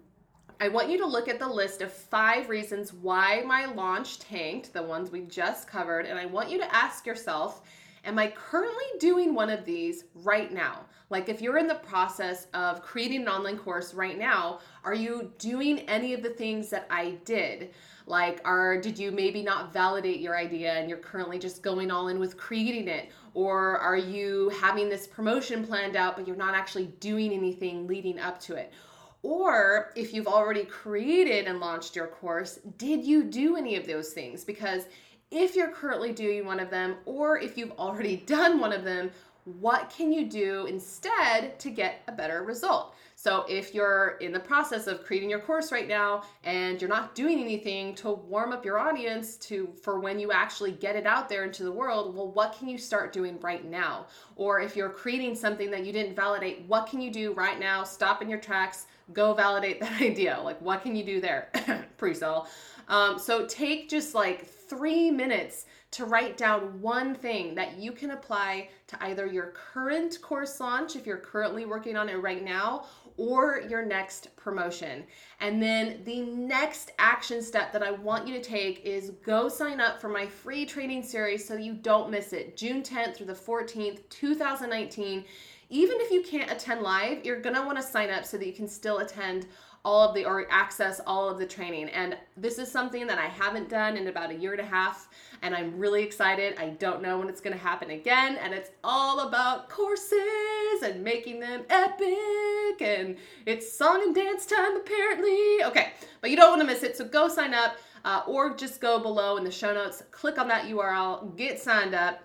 I 0.62 0.68
want 0.68 0.90
you 0.90 0.99
to 0.99 1.07
look 1.07 1.27
at 1.27 1.38
the 1.38 1.49
list 1.49 1.81
of 1.81 1.90
five 1.90 2.51
reasons 2.51 2.92
why 2.92 3.42
my 3.46 3.64
launch 3.64 4.18
tanked, 4.18 4.75
the 4.75 4.83
ones 4.83 5.11
we 5.11 5.23
just 5.23 5.66
covered, 5.66 6.05
and 6.05 6.18
I 6.18 6.27
want 6.27 6.51
you 6.51 6.59
to 6.59 6.75
ask 6.75 7.07
yourself, 7.07 7.62
am 8.05 8.18
I 8.18 8.29
currently 8.29 8.85
doing 8.99 9.35
one 9.35 9.49
of 9.49 9.64
these 9.64 10.05
right 10.16 10.53
now? 10.53 10.85
Like 11.09 11.31
if 11.31 11.40
you're 11.40 11.57
in 11.57 11.66
the 11.66 11.77
process 11.77 12.46
of 12.53 12.83
creating 12.83 13.23
an 13.23 13.29
online 13.29 13.57
course 13.57 13.94
right 13.94 14.18
now, 14.18 14.61
are 14.85 14.94
you 14.94 15.33
doing 15.38 15.79
any 15.81 16.12
of 16.12 16.23
the 16.23 16.29
things 16.29 16.68
that 16.68 16.87
I 16.90 17.12
did? 17.25 17.70
Like 18.07 18.42
are 18.44 18.79
did 18.79 18.99
you 18.99 19.12
maybe 19.12 19.42
not 19.42 19.73
validate 19.73 20.20
your 20.20 20.37
idea 20.37 20.75
and 20.75 20.90
you're 20.90 20.99
currently 20.99 21.38
just 21.38 21.62
going 21.62 21.90
all 21.90 22.09
in 22.09 22.18
with 22.18 22.37
creating 22.37 22.87
it? 22.87 23.09
Or 23.33 23.79
are 23.79 23.96
you 23.96 24.51
having 24.61 24.90
this 24.90 25.07
promotion 25.07 25.66
planned 25.66 25.96
out 25.96 26.16
but 26.16 26.27
you're 26.27 26.37
not 26.37 26.55
actually 26.55 26.88
doing 27.01 27.33
anything 27.33 27.87
leading 27.87 28.18
up 28.18 28.38
to 28.40 28.57
it? 28.57 28.73
Or 29.22 29.92
if 29.96 30.14
you've 30.14 30.26
already 30.26 30.64
created 30.64 31.46
and 31.46 31.61
launched 31.61 31.94
your 31.94 32.06
course, 32.06 32.59
did 32.78 33.04
you 33.04 33.24
do 33.24 33.56
any 33.56 33.76
of 33.76 33.87
those 33.87 34.12
things? 34.12 34.44
Because 34.44 34.87
if 35.30 35.54
you're 35.54 35.70
currently 35.70 36.12
doing 36.12 36.46
one 36.46 36.59
of 36.59 36.70
them, 36.70 36.96
or 37.04 37.38
if 37.38 37.59
you've 37.59 37.72
already 37.72 38.16
done 38.26 38.61
one 38.61 38.72
of 38.72 38.85
them, 38.85 39.11
what 39.44 39.90
can 39.90 40.12
you 40.12 40.26
do 40.26 40.66
instead 40.66 41.59
to 41.61 41.70
get 41.70 42.02
a 42.09 42.12
better 42.12 42.42
result? 42.42 42.94
So, 43.22 43.44
if 43.50 43.74
you're 43.74 44.16
in 44.22 44.33
the 44.33 44.40
process 44.40 44.87
of 44.87 45.04
creating 45.04 45.28
your 45.28 45.40
course 45.40 45.72
right 45.72 45.87
now 45.87 46.22
and 46.42 46.80
you're 46.80 46.88
not 46.88 47.14
doing 47.14 47.38
anything 47.38 47.94
to 47.96 48.12
warm 48.12 48.50
up 48.50 48.64
your 48.64 48.78
audience 48.78 49.37
to 49.48 49.68
for 49.83 50.00
when 50.00 50.18
you 50.18 50.33
actually 50.33 50.72
get 50.72 50.96
it 50.96 51.04
out 51.04 51.28
there 51.28 51.44
into 51.44 51.62
the 51.62 51.70
world, 51.70 52.16
well, 52.16 52.33
what 52.33 52.56
can 52.59 52.66
you 52.66 52.78
start 52.78 53.12
doing 53.12 53.38
right 53.42 53.62
now? 53.68 54.06
Or 54.37 54.61
if 54.61 54.74
you're 54.74 54.88
creating 54.88 55.35
something 55.35 55.70
that 55.70 55.85
you 55.85 55.92
didn't 55.92 56.16
validate, 56.16 56.64
what 56.66 56.87
can 56.87 57.02
you 57.02 57.11
do 57.11 57.35
right 57.35 57.61
now? 57.61 57.85
Stop 57.85 58.22
in 58.22 58.30
your 58.30 58.40
tracks, 58.40 58.87
go 59.12 59.35
validate 59.35 59.80
that 59.80 60.00
idea. 60.00 60.40
Like, 60.42 60.59
what 60.62 60.83
can 60.83 60.96
you 60.96 61.04
do 61.04 61.20
there? 61.20 61.50
Pre 61.98 62.14
sale. 62.14 62.46
Um, 62.88 63.18
so, 63.18 63.44
take 63.44 63.90
just 63.90 64.14
like 64.14 64.46
three 64.46 65.11
minutes 65.11 65.66
to 65.90 66.04
write 66.04 66.37
down 66.37 66.80
one 66.80 67.14
thing 67.14 67.54
that 67.56 67.76
you 67.76 67.92
can 67.92 68.12
apply 68.12 68.68
to 68.87 69.04
either 69.04 69.26
your 69.26 69.52
current 69.72 70.20
course 70.22 70.61
launch, 70.61 70.94
if 70.94 71.06
you're 71.06 71.16
currently 71.16 71.66
working 71.66 71.96
on 71.96 72.09
it 72.09 72.14
right 72.14 72.44
now, 72.44 72.85
or 73.20 73.61
your 73.68 73.85
next 73.85 74.35
promotion. 74.35 75.04
And 75.40 75.62
then 75.62 76.00
the 76.04 76.22
next 76.22 76.92
action 76.98 77.42
step 77.42 77.70
that 77.74 77.83
I 77.83 77.90
want 77.90 78.26
you 78.26 78.33
to 78.33 78.42
take 78.42 78.83
is 78.83 79.11
go 79.22 79.46
sign 79.46 79.78
up 79.78 80.00
for 80.00 80.09
my 80.09 80.24
free 80.24 80.64
training 80.64 81.02
series 81.02 81.46
so 81.46 81.54
you 81.54 81.74
don't 81.74 82.11
miss 82.11 82.33
it. 82.33 82.56
June 82.56 82.83
10th 82.83 83.16
through 83.16 83.26
the 83.26 83.35
14th, 83.35 84.00
2019 84.09 85.24
even 85.72 85.98
if 86.00 86.11
you 86.11 86.22
can't 86.22 86.50
attend 86.50 86.83
live, 86.83 87.24
you're 87.24 87.40
gonna 87.40 87.64
wanna 87.64 87.80
sign 87.80 88.11
up 88.11 88.24
so 88.24 88.37
that 88.37 88.44
you 88.44 88.52
can 88.52 88.66
still 88.66 88.98
attend 88.98 89.46
all 89.84 90.08
of 90.08 90.14
the 90.14 90.24
or 90.24 90.46
access 90.50 91.00
all 91.06 91.28
of 91.28 91.38
the 91.38 91.46
training. 91.46 91.88
And 91.90 92.16
this 92.36 92.58
is 92.58 92.70
something 92.70 93.06
that 93.06 93.18
I 93.18 93.26
haven't 93.26 93.68
done 93.68 93.96
in 93.96 94.08
about 94.08 94.30
a 94.30 94.34
year 94.34 94.52
and 94.52 94.60
a 94.60 94.64
half, 94.64 95.08
and 95.42 95.54
I'm 95.54 95.78
really 95.78 96.02
excited. 96.02 96.58
I 96.58 96.70
don't 96.70 97.02
know 97.02 97.18
when 97.18 97.28
it's 97.28 97.40
gonna 97.40 97.56
happen 97.56 97.90
again, 97.90 98.36
and 98.36 98.52
it's 98.52 98.70
all 98.84 99.20
about 99.20 99.68
courses 99.68 100.82
and 100.82 101.02
making 101.02 101.40
them 101.40 101.62
epic, 101.70 102.80
and 102.80 103.16
it's 103.46 103.72
song 103.72 104.02
and 104.02 104.14
dance 104.14 104.46
time 104.46 104.76
apparently. 104.76 105.64
Okay, 105.64 105.92
but 106.20 106.30
you 106.30 106.36
don't 106.36 106.50
wanna 106.50 106.64
miss 106.64 106.82
it, 106.82 106.96
so 106.96 107.04
go 107.04 107.28
sign 107.28 107.54
up. 107.54 107.76
Uh, 108.02 108.22
or 108.26 108.56
just 108.56 108.80
go 108.80 108.98
below 108.98 109.36
in 109.36 109.44
the 109.44 109.50
show 109.50 109.74
notes, 109.74 110.02
click 110.10 110.38
on 110.38 110.48
that 110.48 110.64
URL, 110.64 111.36
get 111.36 111.60
signed 111.60 111.94
up, 111.94 112.22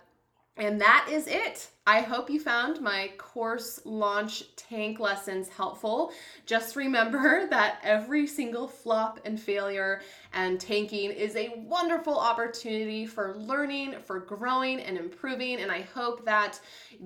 and 0.58 0.80
that 0.80 1.08
is 1.12 1.28
it. 1.28 1.70
I 1.88 2.00
hope 2.02 2.30
you 2.30 2.40
found 2.40 2.82
my 2.82 3.12
course 3.18 3.82
launch 3.84 4.56
tank 4.56 5.00
lessons 5.00 5.50
helpful. 5.50 6.12
Just 6.46 6.76
remember 6.76 7.46
that 7.50 7.80
every 7.84 8.26
single 8.26 8.68
flop 8.68 9.20
and 9.26 9.40
failure 9.40 10.02
and 10.34 10.60
tanking 10.60 11.12
is 11.12 11.36
a 11.36 11.54
wonderful 11.58 12.18
opportunity 12.18 13.06
for 13.06 13.36
learning, 13.38 13.96
for 14.04 14.20
growing 14.20 14.80
and 14.80 14.98
improving. 14.98 15.60
And 15.60 15.72
I 15.72 15.82
hope 15.82 16.24
that 16.26 16.60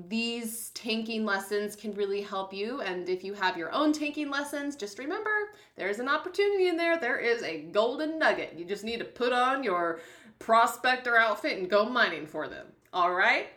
these 0.08 0.70
tanking 0.70 1.26
lessons 1.26 1.76
can 1.76 1.94
really 1.96 2.22
help 2.22 2.54
you. 2.54 2.82
And 2.82 3.10
if 3.10 3.24
you 3.24 3.34
have 3.34 3.58
your 3.58 3.74
own 3.74 3.92
tanking 3.94 4.30
lessons, 4.30 4.76
just 4.76 5.00
remember 5.00 5.32
there's 5.76 6.00
an 6.00 6.08
opportunity 6.08 6.68
in 6.68 6.78
there. 6.78 7.00
There 7.00 7.18
is 7.18 7.42
a 7.42 7.64
golden 7.64 8.20
nugget. 8.20 8.54
You 8.56 8.64
just 8.64 8.84
need 8.84 9.00
to 9.00 9.06
put 9.06 9.34
on 9.34 9.64
your 9.64 10.02
prospector 10.38 11.18
outfit 11.18 11.58
and 11.58 11.70
go 11.70 11.90
mining 11.90 12.28
for 12.28 12.48
them. 12.48 12.68
All 12.92 13.14
right. 13.14 13.48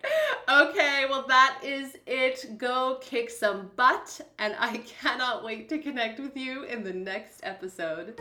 Okay, 0.46 1.06
well, 1.08 1.24
that 1.28 1.60
is 1.64 1.96
it. 2.06 2.58
Go 2.58 2.98
kick 3.00 3.30
some 3.30 3.70
butt, 3.76 4.20
and 4.38 4.54
I 4.58 4.76
cannot 5.00 5.42
wait 5.42 5.70
to 5.70 5.78
connect 5.78 6.20
with 6.20 6.36
you 6.36 6.64
in 6.64 6.84
the 6.84 6.92
next 6.92 7.40
episode. 7.42 8.20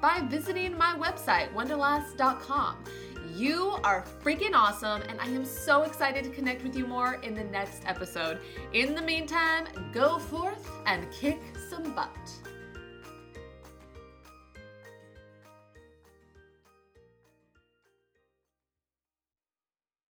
by 0.00 0.20
visiting 0.28 0.76
my 0.76 0.94
website, 0.98 1.52
wonderlass.com. 1.52 2.84
You 3.34 3.76
are 3.84 4.04
freaking 4.22 4.54
awesome, 4.54 5.02
and 5.02 5.20
I 5.20 5.26
am 5.26 5.44
so 5.44 5.82
excited 5.82 6.24
to 6.24 6.30
connect 6.30 6.62
with 6.62 6.76
you 6.76 6.86
more 6.86 7.14
in 7.22 7.34
the 7.34 7.44
next 7.44 7.82
episode. 7.86 8.40
In 8.72 8.94
the 8.94 9.02
meantime, 9.02 9.66
go 9.92 10.18
forth 10.18 10.70
and 10.86 11.10
kick 11.12 11.40
some 11.68 11.94
butt. 11.94 12.39